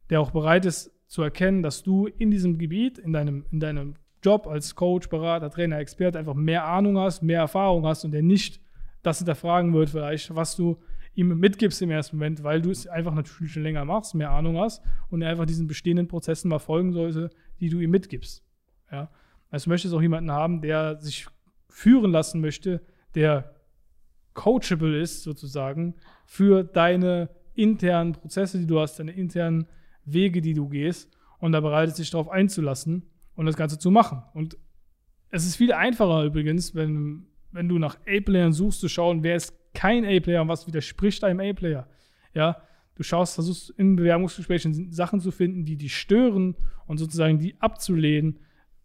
der 0.09 0.21
auch 0.21 0.31
bereit 0.31 0.65
ist 0.65 0.91
zu 1.07 1.21
erkennen, 1.21 1.63
dass 1.63 1.83
du 1.83 2.07
in 2.07 2.31
diesem 2.31 2.57
Gebiet, 2.57 2.97
in 2.97 3.13
deinem, 3.13 3.45
in 3.51 3.59
deinem 3.59 3.95
Job 4.23 4.47
als 4.47 4.75
Coach, 4.75 5.09
Berater, 5.09 5.49
Trainer, 5.49 5.79
Experte 5.79 6.19
einfach 6.19 6.33
mehr 6.33 6.65
Ahnung 6.65 6.97
hast, 6.97 7.21
mehr 7.21 7.39
Erfahrung 7.39 7.85
hast 7.85 8.03
und 8.03 8.11
der 8.11 8.23
nicht 8.23 8.59
das 9.03 9.19
hinterfragen 9.19 9.73
wird, 9.73 9.89
vielleicht, 9.89 10.35
was 10.35 10.55
du 10.55 10.77
ihm 11.15 11.39
mitgibst 11.39 11.81
im 11.81 11.91
ersten 11.91 12.17
Moment, 12.17 12.43
weil 12.43 12.61
du 12.61 12.69
es 12.69 12.87
einfach 12.87 13.13
natürlich 13.13 13.53
schon 13.53 13.63
länger 13.63 13.85
machst, 13.85 14.13
mehr 14.13 14.31
Ahnung 14.31 14.57
hast 14.59 14.83
und 15.09 15.21
er 15.21 15.29
einfach 15.29 15.45
diesen 15.45 15.67
bestehenden 15.67 16.07
Prozessen 16.07 16.49
mal 16.49 16.59
folgen 16.59 16.93
sollte, 16.93 17.29
die 17.59 17.69
du 17.69 17.79
ihm 17.79 17.89
mitgibst. 17.89 18.43
Ja? 18.91 19.09
Also 19.49 19.65
du 19.65 19.69
möchtest 19.71 19.93
auch 19.93 20.01
jemanden 20.01 20.31
haben, 20.31 20.61
der 20.61 20.97
sich 20.97 21.27
führen 21.69 22.11
lassen 22.11 22.41
möchte, 22.41 22.81
der 23.15 23.55
coachable 24.33 24.99
ist 25.01 25.23
sozusagen 25.23 25.95
für 26.25 26.63
deine 26.63 27.29
internen 27.55 28.11
Prozesse, 28.11 28.59
die 28.59 28.67
du 28.67 28.79
hast, 28.79 28.99
deine 28.99 29.11
internen 29.11 29.67
Wege, 30.07 30.41
die 30.41 30.53
du 30.53 30.67
gehst 30.67 31.15
und 31.39 31.51
da 31.51 31.59
bereit 31.59 31.89
ist, 31.89 31.97
sich 31.97 32.09
darauf 32.09 32.29
einzulassen 32.29 33.03
und 33.35 33.45
das 33.45 33.55
Ganze 33.55 33.77
zu 33.77 33.91
machen. 33.91 34.23
Und 34.33 34.57
es 35.29 35.45
ist 35.45 35.57
viel 35.57 35.73
einfacher 35.73 36.23
übrigens, 36.23 36.73
wenn, 36.73 37.27
wenn 37.51 37.69
du 37.69 37.77
nach 37.77 37.97
A-Playern 38.07 38.53
suchst, 38.53 38.79
zu 38.79 38.87
schauen, 38.87 39.23
wer 39.23 39.35
ist 39.35 39.53
kein 39.73 40.05
A-Player 40.05 40.41
und 40.41 40.47
was 40.47 40.65
widerspricht 40.65 41.23
einem 41.23 41.39
A-Player. 41.39 41.87
Ja, 42.33 42.61
du 42.95 43.03
schaust, 43.03 43.35
versuchst 43.35 43.69
in 43.77 43.95
Bewerbungsgesprächen 43.95 44.91
Sachen 44.91 45.19
zu 45.19 45.31
finden, 45.31 45.65
die 45.65 45.77
dich 45.77 45.95
stören 45.95 46.55
und 46.87 46.97
sozusagen 46.97 47.37
die 47.37 47.59
abzulehnen, 47.59 48.39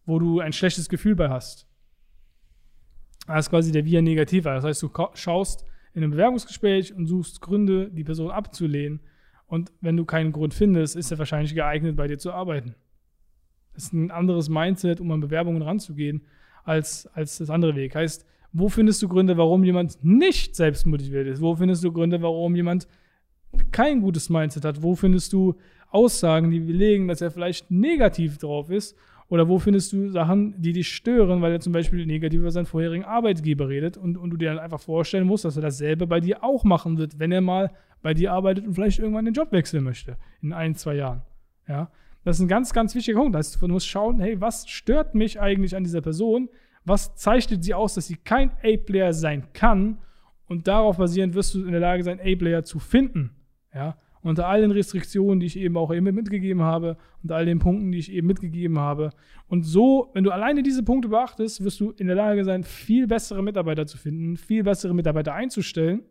wo 0.05 0.19
du 0.19 0.41
ein 0.41 0.52
schlechtes 0.52 0.88
Gefühl 0.88 1.14
bei 1.14 1.31
hast. 1.31 1.67
Das 3.26 3.47
ist 3.47 3.50
quasi 3.50 3.71
der 3.71 3.85
Via 3.85 4.02
Negativa. 4.02 4.55
Das 4.55 4.64
heißt, 4.64 4.83
du 4.83 4.91
schaust 5.14 5.64
in 5.95 6.02
einem 6.02 6.11
Bewerbungsgespräch 6.11 6.93
und 6.95 7.07
suchst 7.07 7.41
Gründe, 7.41 7.91
die 7.91 8.05
Person 8.05 8.31
abzulehnen. 8.31 9.00
Und 9.53 9.71
wenn 9.83 9.99
du 9.99 10.07
keinen 10.07 10.33
Grund 10.33 10.55
findest, 10.55 10.97
ist 10.97 11.11
er 11.11 11.19
wahrscheinlich 11.19 11.55
geeignet, 11.55 11.95
bei 11.95 12.07
dir 12.09 12.17
zu 12.17 12.33
arbeiten. 12.33 12.75
Das 13.75 13.85
ist 13.85 13.93
ein 13.93 14.11
anderes 14.11 14.49
Mindset, 14.49 14.99
um 14.99 15.11
an 15.11 15.21
Bewerbungen 15.21 15.61
ranzugehen, 15.61 16.23
als, 16.65 17.07
als 17.09 17.37
das 17.37 17.51
andere 17.51 17.77
Weg. 17.77 17.95
Heißt, 17.95 18.25
wo 18.55 18.71
findest 18.71 19.03
du 19.03 19.09
Gründe, 19.09 19.37
warum 19.37 19.63
jemand 19.63 20.03
nicht 20.03 20.57
selbstmotiviert 20.57 21.27
ist? 21.27 21.43
Wo 21.43 21.55
findest 21.55 21.85
du 21.85 21.93
Gründe, 21.93 22.23
warum 22.23 22.57
jemand 22.57 22.89
kein 23.73 24.01
gutes 24.01 24.31
Mindset 24.31 24.65
hat? 24.65 24.83
Wo 24.83 24.95
findest 24.95 25.35
du 25.35 25.59
Aussagen, 25.91 26.51
die 26.51 26.61
belegen, 26.61 27.07
dass 27.07 27.21
er 27.21 27.31
vielleicht 27.31 27.71
negativ 27.71 28.39
drauf 28.39 28.71
ist? 28.71 28.97
Oder 29.29 29.49
wo 29.49 29.59
findest 29.59 29.93
du 29.93 30.09
Sachen, 30.09 30.63
die 30.63 30.73
dich 30.73 30.89
stören, 30.89 31.43
weil 31.43 31.53
er 31.53 31.61
zum 31.61 31.75
Beispiel 31.75 32.07
negativ 32.07 32.41
über 32.41 32.51
seinen 32.51 32.65
vorherigen 32.65 33.05
Arbeitgeber 33.05 33.69
redet 33.69 33.99
und, 33.99 34.17
und 34.17 34.31
du 34.31 34.39
dir 34.39 34.49
dann 34.49 34.59
einfach 34.59 34.81
vorstellen 34.81 35.27
musst, 35.27 35.45
dass 35.45 35.57
er 35.57 35.63
dasselbe 35.63 36.07
bei 36.07 36.21
dir 36.21 36.43
auch 36.43 36.65
machen 36.65 36.97
wird, 36.97 37.19
wenn 37.19 37.33
er 37.33 37.43
mal 37.43 37.71
bei 38.03 38.15
dir 38.15 38.33
arbeitet 38.33 38.67
und 38.67 38.75
vielleicht 38.75 38.99
irgendwann 38.99 39.25
den 39.25 39.35
Job 39.35 39.53
wechseln 39.53 39.85
möchte 39.85 40.17
in 40.43 40.53
ein, 40.53 40.75
zwei 40.75 40.97
Jahren. 40.97 41.23
Ja, 41.69 41.91
das 42.25 42.37
ist 42.37 42.43
ein 42.43 42.49
ganz, 42.49 42.73
ganz 42.73 42.95
wichtiger 42.95 43.19
Punkt. 43.19 43.35
Das 43.35 43.53
heißt, 43.53 43.62
du 43.62 43.69
musst 43.69 43.88
schauen, 43.88 44.21
hey, 44.21 44.41
was 44.41 44.69
stört 44.69 45.15
mich 45.15 45.41
eigentlich 45.41 45.77
an 45.77 45.85
dieser 45.85 46.01
Person? 46.01 46.49
Was 46.85 47.15
zeichnet 47.15 47.65
sie 47.65 47.75
aus, 47.75 47.95
dass 47.95 48.09
sie 48.09 48.17
kein 48.17 48.51
A-Player 48.62 49.12
sein 49.12 49.53
kann? 49.53 49.99
Und 50.47 50.69
darauf 50.69 50.99
basierend 50.99 51.35
wirst 51.35 51.55
du 51.55 51.65
in 51.65 51.71
der 51.73 51.81
Lage 51.81 52.03
sein, 52.03 52.21
A-Player 52.21 52.65
zu 52.65 52.79
finden. 52.79 53.31
Ja, 53.75 53.97
unter 54.23 54.47
all 54.47 54.61
den 54.61 54.71
Restriktionen, 54.71 55.41
die 55.41 55.47
ich 55.47 55.59
eben 55.59 55.77
auch 55.77 55.93
eben 55.93 56.15
mitgegeben 56.15 56.62
habe, 56.62 56.97
unter 57.23 57.37
all 57.37 57.45
den 57.45 57.59
Punkten, 57.59 57.91
die 57.91 57.99
ich 57.99 58.12
eben 58.12 58.27
mitgegeben 58.27 58.79
habe. 58.79 59.11
Und 59.49 59.65
so, 59.65 60.11
wenn 60.15 60.25
du 60.25 60.31
alleine 60.31 60.62
diese 60.62 60.83
Punkte 60.83 61.09
beachtest, 61.09 61.65
wirst 61.65 61.81
du 61.81 61.91
in 61.93 62.07
der 62.07 62.17
Lage 62.17 62.45
sein, 62.45 62.62
viel 62.62 63.07
bessere 63.07 63.43
Mitarbeiter 63.43 63.87
zu 63.87 63.99
finden, 63.99 64.37
viel 64.37 64.62
bessere 64.62 64.95
Mitarbeiter 64.95 65.35
einzustellen. 65.35 66.03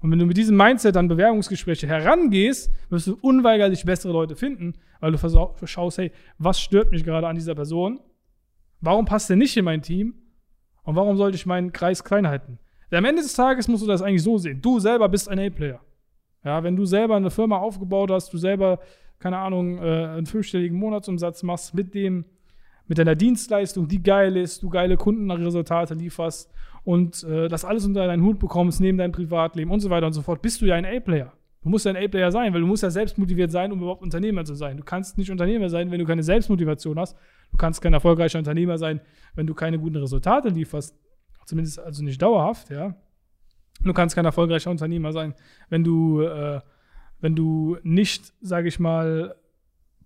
Und 0.00 0.10
wenn 0.12 0.18
du 0.18 0.26
mit 0.26 0.36
diesem 0.36 0.56
Mindset 0.56 0.96
an 0.96 1.08
Bewerbungsgespräche 1.08 1.86
herangehst, 1.86 2.70
wirst 2.88 3.08
du 3.08 3.18
unweigerlich 3.20 3.84
bessere 3.84 4.12
Leute 4.12 4.36
finden, 4.36 4.74
weil 5.00 5.12
du 5.12 5.66
schaust, 5.66 5.98
hey, 5.98 6.12
was 6.38 6.60
stört 6.60 6.92
mich 6.92 7.04
gerade 7.04 7.26
an 7.26 7.34
dieser 7.34 7.54
Person? 7.54 8.00
Warum 8.80 9.06
passt 9.06 9.28
der 9.28 9.36
nicht 9.36 9.56
in 9.56 9.64
mein 9.64 9.82
Team? 9.82 10.14
Und 10.84 10.94
warum 10.96 11.16
sollte 11.16 11.36
ich 11.36 11.46
meinen 11.46 11.72
Kreis 11.72 12.04
klein 12.04 12.28
halten? 12.28 12.58
Am 12.90 13.04
Ende 13.04 13.22
des 13.22 13.34
Tages 13.34 13.68
musst 13.68 13.82
du 13.82 13.86
das 13.86 14.00
eigentlich 14.00 14.22
so 14.22 14.38
sehen. 14.38 14.62
Du 14.62 14.78
selber 14.78 15.08
bist 15.08 15.28
ein 15.28 15.38
A-Player. 15.38 15.80
Ja, 16.44 16.62
wenn 16.62 16.76
du 16.76 16.86
selber 16.86 17.16
eine 17.16 17.30
Firma 17.30 17.58
aufgebaut 17.58 18.10
hast, 18.10 18.32
du 18.32 18.38
selber, 18.38 18.78
keine 19.18 19.38
Ahnung, 19.38 19.78
äh, 19.78 20.06
einen 20.06 20.26
fünfstelligen 20.26 20.78
Monatsumsatz 20.78 21.42
machst 21.42 21.74
mit 21.74 21.92
dem, 21.94 22.24
mit 22.86 22.96
deiner 22.96 23.16
Dienstleistung, 23.16 23.88
die 23.88 24.02
geil 24.02 24.36
ist, 24.36 24.62
du 24.62 24.70
geile 24.70 24.96
Kundenresultate 24.96 25.94
lieferst 25.94 26.50
und 26.88 27.22
äh, 27.24 27.48
das 27.48 27.66
alles 27.66 27.84
unter 27.84 28.06
deinen 28.06 28.22
Hut 28.22 28.38
bekommst, 28.38 28.80
neben 28.80 28.96
deinem 28.96 29.12
Privatleben 29.12 29.70
und 29.70 29.80
so 29.80 29.90
weiter 29.90 30.06
und 30.06 30.14
so 30.14 30.22
fort, 30.22 30.40
bist 30.40 30.62
du 30.62 30.64
ja 30.64 30.74
ein 30.74 30.86
A-Player. 30.86 31.30
Du 31.60 31.68
musst 31.68 31.84
ja 31.84 31.92
ein 31.92 32.02
A-Player 32.02 32.32
sein, 32.32 32.54
weil 32.54 32.62
du 32.62 32.66
musst 32.66 32.82
ja 32.82 32.88
selbst 32.88 33.18
motiviert 33.18 33.50
sein, 33.50 33.72
um 33.72 33.78
überhaupt 33.80 34.00
Unternehmer 34.00 34.42
zu 34.46 34.54
sein. 34.54 34.78
Du 34.78 34.82
kannst 34.82 35.18
nicht 35.18 35.30
Unternehmer 35.30 35.68
sein, 35.68 35.90
wenn 35.90 35.98
du 35.98 36.06
keine 36.06 36.22
Selbstmotivation 36.22 36.98
hast. 36.98 37.14
Du 37.50 37.58
kannst 37.58 37.82
kein 37.82 37.92
erfolgreicher 37.92 38.38
Unternehmer 38.38 38.78
sein, 38.78 39.02
wenn 39.34 39.46
du 39.46 39.52
keine 39.52 39.78
guten 39.78 39.96
Resultate 39.96 40.48
lieferst. 40.48 40.96
Zumindest 41.44 41.78
also 41.78 42.02
nicht 42.02 42.22
dauerhaft, 42.22 42.70
ja. 42.70 42.94
Du 43.84 43.92
kannst 43.92 44.16
kein 44.16 44.24
erfolgreicher 44.24 44.70
Unternehmer 44.70 45.12
sein, 45.12 45.34
wenn 45.68 45.84
du, 45.84 46.22
äh, 46.22 46.62
wenn 47.20 47.34
du 47.34 47.76
nicht, 47.82 48.32
sage 48.40 48.68
ich 48.68 48.80
mal, 48.80 49.34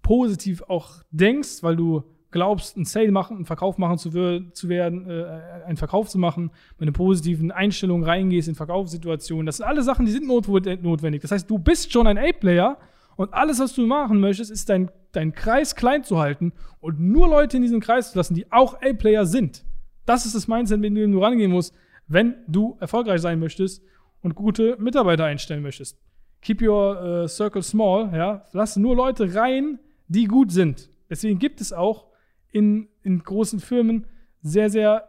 positiv 0.02 0.62
auch 0.62 0.96
denkst, 1.12 1.62
weil 1.62 1.76
du 1.76 2.02
glaubst, 2.32 2.76
einen 2.76 2.84
Sale 2.84 3.12
machen, 3.12 3.36
einen 3.36 3.44
Verkauf 3.44 3.78
machen 3.78 3.98
zu, 3.98 4.10
zu 4.52 4.68
werden, 4.68 5.08
äh, 5.08 5.64
einen 5.66 5.76
Verkauf 5.76 6.08
zu 6.08 6.18
machen, 6.18 6.50
mit 6.78 6.88
einer 6.88 6.92
positiven 6.92 7.50
Einstellung 7.50 8.02
reingehst 8.02 8.48
in 8.48 8.54
Verkaufssituationen. 8.54 9.46
Das 9.46 9.58
sind 9.58 9.66
alle 9.66 9.82
Sachen, 9.82 10.06
die 10.06 10.12
sind 10.12 10.26
notwendig. 10.26 11.22
Das 11.22 11.30
heißt, 11.30 11.48
du 11.48 11.58
bist 11.58 11.92
schon 11.92 12.06
ein 12.06 12.18
A-Player 12.18 12.78
und 13.16 13.32
alles, 13.32 13.60
was 13.60 13.74
du 13.74 13.86
machen 13.86 14.18
möchtest, 14.18 14.50
ist 14.50 14.68
dein, 14.68 14.90
dein 15.12 15.32
Kreis 15.32 15.76
klein 15.76 16.02
zu 16.02 16.18
halten 16.18 16.52
und 16.80 16.98
nur 16.98 17.28
Leute 17.28 17.58
in 17.58 17.62
diesen 17.62 17.80
Kreis 17.80 18.10
zu 18.10 18.18
lassen, 18.18 18.34
die 18.34 18.50
auch 18.50 18.74
A-Player 18.82 19.26
sind. 19.26 19.64
Das 20.06 20.26
ist 20.26 20.34
das 20.34 20.48
Mindset, 20.48 20.80
mit 20.80 20.96
dem 20.96 21.12
du 21.12 21.22
rangehen 21.22 21.52
musst 21.52 21.74
wenn 22.12 22.36
du 22.46 22.76
erfolgreich 22.80 23.20
sein 23.20 23.38
möchtest 23.38 23.82
und 24.20 24.34
gute 24.34 24.76
Mitarbeiter 24.78 25.24
einstellen 25.24 25.62
möchtest. 25.62 25.98
Keep 26.42 26.62
your 26.62 27.22
uh, 27.24 27.28
circle 27.28 27.62
small, 27.62 28.10
ja. 28.14 28.44
Lass 28.52 28.76
nur 28.76 28.96
Leute 28.96 29.34
rein, 29.34 29.78
die 30.08 30.26
gut 30.26 30.50
sind. 30.50 30.90
Deswegen 31.08 31.38
gibt 31.38 31.60
es 31.60 31.72
auch 31.72 32.06
in, 32.52 32.88
in 33.02 33.18
großen 33.18 33.58
Firmen 33.60 34.06
sehr, 34.42 34.70
sehr 34.70 35.08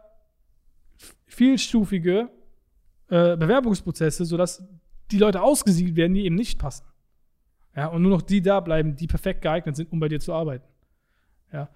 vielstufige 1.26 2.30
äh, 3.08 3.36
Bewerbungsprozesse, 3.36 4.24
sodass 4.24 4.66
die 5.10 5.18
Leute 5.18 5.42
ausgesiedelt 5.42 5.96
werden, 5.96 6.14
die 6.14 6.24
eben 6.24 6.34
nicht 6.34 6.58
passen. 6.58 6.86
Ja, 7.76 7.88
und 7.88 8.02
nur 8.02 8.10
noch 8.10 8.22
die 8.22 8.40
da 8.40 8.60
bleiben, 8.60 8.96
die 8.96 9.06
perfekt 9.06 9.42
geeignet 9.42 9.76
sind, 9.76 9.92
um 9.92 10.00
bei 10.00 10.08
dir 10.08 10.20
zu 10.20 10.32
arbeiten. 10.32 10.64
Ja. 11.52 11.68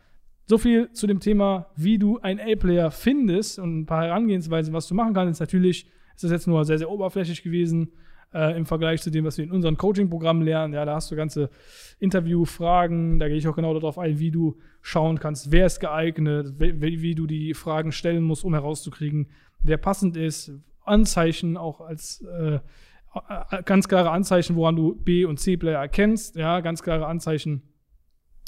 So 0.46 0.56
viel 0.56 0.90
zu 0.92 1.06
dem 1.06 1.20
Thema, 1.20 1.66
wie 1.76 1.98
du 1.98 2.18
einen 2.20 2.40
A-Player 2.40 2.90
findest 2.90 3.58
und 3.58 3.80
ein 3.80 3.86
paar 3.86 4.04
Herangehensweisen, 4.04 4.72
was 4.72 4.88
du 4.88 4.94
machen 4.94 5.12
kannst. 5.12 5.40
Natürlich 5.40 5.86
ist 6.14 6.24
das 6.24 6.30
jetzt 6.30 6.46
nur 6.46 6.64
sehr, 6.64 6.78
sehr 6.78 6.90
oberflächlich 6.90 7.42
gewesen 7.42 7.92
äh, 8.32 8.56
im 8.56 8.66
Vergleich 8.66 9.02
zu 9.02 9.10
dem, 9.10 9.24
was 9.24 9.38
wir 9.38 9.44
in 9.44 9.52
unseren 9.52 9.76
Coaching-Programmen 9.76 10.42
lernen. 10.42 10.74
Ja, 10.74 10.84
da 10.84 10.94
hast 10.94 11.10
du 11.10 11.16
ganze 11.16 11.50
Interviewfragen, 11.98 13.18
da 13.18 13.28
gehe 13.28 13.36
ich 13.36 13.48
auch 13.48 13.56
genau 13.56 13.74
darauf 13.74 13.98
ein, 13.98 14.18
wie 14.18 14.30
du 14.30 14.56
schauen 14.80 15.18
kannst, 15.18 15.50
wer 15.50 15.66
ist 15.66 15.80
geeignet, 15.80 16.54
wie, 16.58 17.02
wie 17.02 17.14
du 17.14 17.26
die 17.26 17.54
Fragen 17.54 17.92
stellen 17.92 18.22
musst, 18.22 18.44
um 18.44 18.54
herauszukriegen, 18.54 19.28
wer 19.60 19.76
passend 19.76 20.16
ist. 20.16 20.52
Anzeichen 20.84 21.58
auch 21.58 21.82
als 21.82 22.22
äh, 22.22 22.60
ganz 23.64 23.88
klare 23.88 24.10
Anzeichen, 24.10 24.56
woran 24.56 24.76
du 24.76 24.94
B- 24.94 25.24
und 25.24 25.38
C-Player 25.38 25.80
erkennst. 25.80 26.36
Ja, 26.36 26.60
ganz 26.60 26.82
klare 26.82 27.06
Anzeichen 27.06 27.62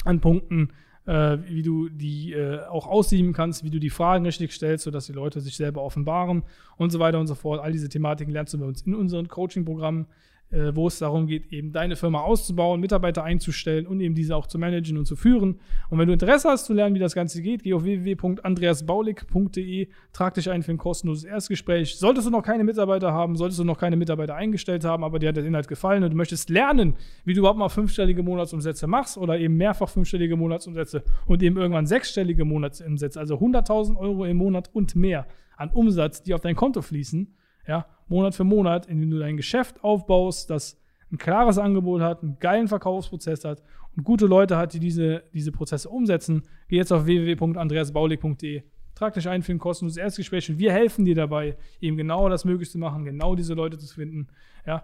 an 0.05 0.21
Punkten, 0.21 0.73
äh, 1.05 1.37
wie 1.47 1.63
du 1.63 1.89
die 1.89 2.33
äh, 2.33 2.61
auch 2.65 2.87
aussieben 2.87 3.33
kannst, 3.33 3.63
wie 3.63 3.69
du 3.69 3.79
die 3.79 3.89
Fragen 3.89 4.25
richtig 4.25 4.51
stellst, 4.53 4.83
sodass 4.83 5.07
die 5.07 5.13
Leute 5.13 5.41
sich 5.41 5.55
selber 5.55 5.81
offenbaren 5.81 6.43
und 6.77 6.91
so 6.91 6.99
weiter 6.99 7.19
und 7.19 7.27
so 7.27 7.35
fort. 7.35 7.59
All 7.61 7.71
diese 7.71 7.89
Thematiken 7.89 8.33
lernst 8.33 8.53
du 8.53 8.59
bei 8.59 8.65
uns 8.65 8.81
in 8.83 8.95
unseren 8.95 9.27
Coaching-Programmen 9.27 10.07
äh, 10.51 10.75
wo 10.75 10.87
es 10.87 10.99
darum 10.99 11.27
geht, 11.27 11.51
eben 11.51 11.71
deine 11.71 11.95
Firma 11.95 12.21
auszubauen, 12.21 12.81
Mitarbeiter 12.81 13.23
einzustellen 13.23 13.87
und 13.87 14.01
eben 14.01 14.15
diese 14.15 14.35
auch 14.35 14.47
zu 14.47 14.59
managen 14.59 14.97
und 14.97 15.05
zu 15.05 15.15
führen. 15.15 15.59
Und 15.89 15.97
wenn 15.97 16.07
du 16.07 16.13
Interesse 16.13 16.49
hast 16.49 16.65
zu 16.65 16.73
lernen, 16.73 16.95
wie 16.95 16.99
das 16.99 17.15
Ganze 17.15 17.41
geht, 17.41 17.63
geh 17.63 17.73
auf 17.73 17.83
www.andreasbaulig.de, 17.83 19.87
trag 20.13 20.33
dich 20.33 20.49
ein 20.49 20.63
für 20.63 20.71
ein 20.71 20.77
kostenloses 20.77 21.23
Erstgespräch. 21.23 21.97
Solltest 21.97 22.27
du 22.27 22.31
noch 22.31 22.43
keine 22.43 22.63
Mitarbeiter 22.63 23.13
haben, 23.13 23.35
solltest 23.35 23.59
du 23.59 23.63
noch 23.63 23.77
keine 23.77 23.95
Mitarbeiter 23.95 24.35
eingestellt 24.35 24.83
haben, 24.83 25.03
aber 25.03 25.19
dir 25.19 25.29
hat 25.29 25.37
der 25.37 25.45
Inhalt 25.45 25.67
gefallen 25.67 26.03
und 26.03 26.11
du 26.11 26.17
möchtest 26.17 26.49
lernen, 26.49 26.95
wie 27.23 27.33
du 27.33 27.39
überhaupt 27.39 27.59
mal 27.59 27.69
fünfstellige 27.69 28.23
Monatsumsätze 28.23 28.87
machst 28.87 29.17
oder 29.17 29.39
eben 29.39 29.57
mehrfach 29.57 29.89
fünfstellige 29.89 30.35
Monatsumsätze 30.35 31.03
und 31.25 31.41
eben 31.43 31.57
irgendwann 31.57 31.85
sechsstellige 31.85 32.45
Monatsumsätze, 32.45 33.19
also 33.19 33.35
100.000 33.35 33.95
Euro 33.95 34.25
im 34.25 34.37
Monat 34.37 34.69
und 34.73 34.95
mehr 34.95 35.27
an 35.55 35.69
Umsatz, 35.69 36.23
die 36.23 36.33
auf 36.33 36.41
dein 36.41 36.55
Konto 36.55 36.81
fließen, 36.81 37.35
ja, 37.67 37.85
Monat 38.11 38.35
für 38.35 38.43
Monat, 38.43 38.85
indem 38.85 39.09
du 39.09 39.19
dein 39.19 39.37
Geschäft 39.37 39.83
aufbaust, 39.83 40.49
das 40.49 40.79
ein 41.11 41.17
klares 41.17 41.57
Angebot 41.57 42.01
hat, 42.01 42.21
einen 42.21 42.37
geilen 42.39 42.67
Verkaufsprozess 42.67 43.43
hat 43.43 43.63
und 43.95 44.03
gute 44.03 44.25
Leute 44.25 44.57
hat, 44.57 44.73
die 44.73 44.79
diese, 44.79 45.23
diese 45.33 45.51
Prozesse 45.51 45.89
umsetzen. 45.89 46.43
Geh 46.67 46.77
jetzt 46.77 46.91
auf 46.91 47.05
www.andreasbaulig.de, 47.05 48.63
trag 48.95 49.13
dich 49.13 49.27
ein 49.27 49.41
für 49.41 49.51
ein 49.51 49.59
kostenloses 49.59 49.97
Erstgespräch 49.97 50.49
und 50.49 50.59
wir 50.59 50.71
helfen 50.71 51.05
dir 51.05 51.15
dabei, 51.15 51.57
eben 51.79 51.97
genau 51.97 52.29
das 52.29 52.45
möglich 52.45 52.69
zu 52.69 52.77
machen, 52.77 53.03
genau 53.05 53.35
diese 53.35 53.53
Leute 53.53 53.77
zu 53.77 53.93
finden. 53.93 54.27
Ja. 54.65 54.83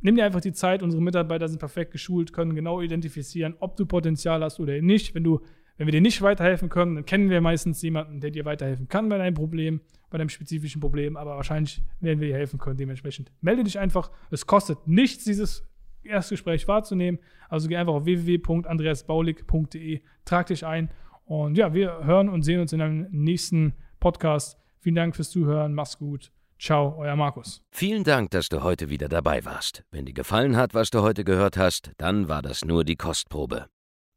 Nimm 0.00 0.14
dir 0.14 0.24
einfach 0.24 0.40
die 0.40 0.52
Zeit, 0.52 0.82
unsere 0.82 1.02
Mitarbeiter 1.02 1.48
sind 1.48 1.58
perfekt 1.58 1.90
geschult, 1.90 2.32
können 2.32 2.54
genau 2.54 2.80
identifizieren, 2.80 3.54
ob 3.58 3.76
du 3.76 3.84
Potenzial 3.84 4.44
hast 4.44 4.60
oder 4.60 4.80
nicht. 4.80 5.14
Wenn 5.14 5.24
du 5.24 5.40
wenn 5.78 5.86
wir 5.86 5.92
dir 5.92 6.00
nicht 6.00 6.20
weiterhelfen 6.22 6.68
können, 6.68 6.96
dann 6.96 7.06
kennen 7.06 7.30
wir 7.30 7.40
meistens 7.40 7.80
jemanden, 7.82 8.20
der 8.20 8.30
dir 8.30 8.44
weiterhelfen 8.44 8.88
kann 8.88 9.08
bei 9.08 9.16
deinem 9.16 9.34
Problem, 9.34 9.80
bei 10.10 10.18
deinem 10.18 10.28
spezifischen 10.28 10.80
Problem, 10.80 11.16
aber 11.16 11.36
wahrscheinlich 11.36 11.82
werden 12.00 12.20
wir 12.20 12.28
dir 12.28 12.36
helfen 12.36 12.58
können. 12.58 12.76
Dementsprechend 12.76 13.32
melde 13.40 13.64
dich 13.64 13.78
einfach. 13.78 14.10
Es 14.30 14.46
kostet 14.46 14.86
nichts, 14.86 15.24
dieses 15.24 15.64
Erstgespräch 16.02 16.66
wahrzunehmen. 16.68 17.20
Also 17.48 17.68
geh 17.68 17.76
einfach 17.76 17.94
auf 17.94 18.04
www.andreasbaulig.de, 18.04 20.02
trag 20.24 20.46
dich 20.48 20.66
ein 20.66 20.90
und 21.24 21.56
ja, 21.56 21.72
wir 21.74 22.04
hören 22.04 22.28
und 22.28 22.42
sehen 22.42 22.60
uns 22.60 22.72
in 22.72 22.80
einem 22.80 23.06
nächsten 23.10 23.74
Podcast. 24.00 24.58
Vielen 24.80 24.96
Dank 24.96 25.14
fürs 25.14 25.30
Zuhören. 25.30 25.74
Mach's 25.74 25.98
gut. 25.98 26.32
Ciao, 26.58 26.96
euer 26.98 27.14
Markus. 27.14 27.62
Vielen 27.70 28.02
Dank, 28.02 28.30
dass 28.30 28.48
du 28.48 28.64
heute 28.64 28.90
wieder 28.90 29.08
dabei 29.08 29.44
warst. 29.44 29.84
Wenn 29.92 30.06
dir 30.06 30.14
gefallen 30.14 30.56
hat, 30.56 30.74
was 30.74 30.90
du 30.90 31.02
heute 31.02 31.22
gehört 31.22 31.56
hast, 31.56 31.92
dann 31.98 32.28
war 32.28 32.42
das 32.42 32.64
nur 32.64 32.82
die 32.84 32.96
Kostprobe. 32.96 33.66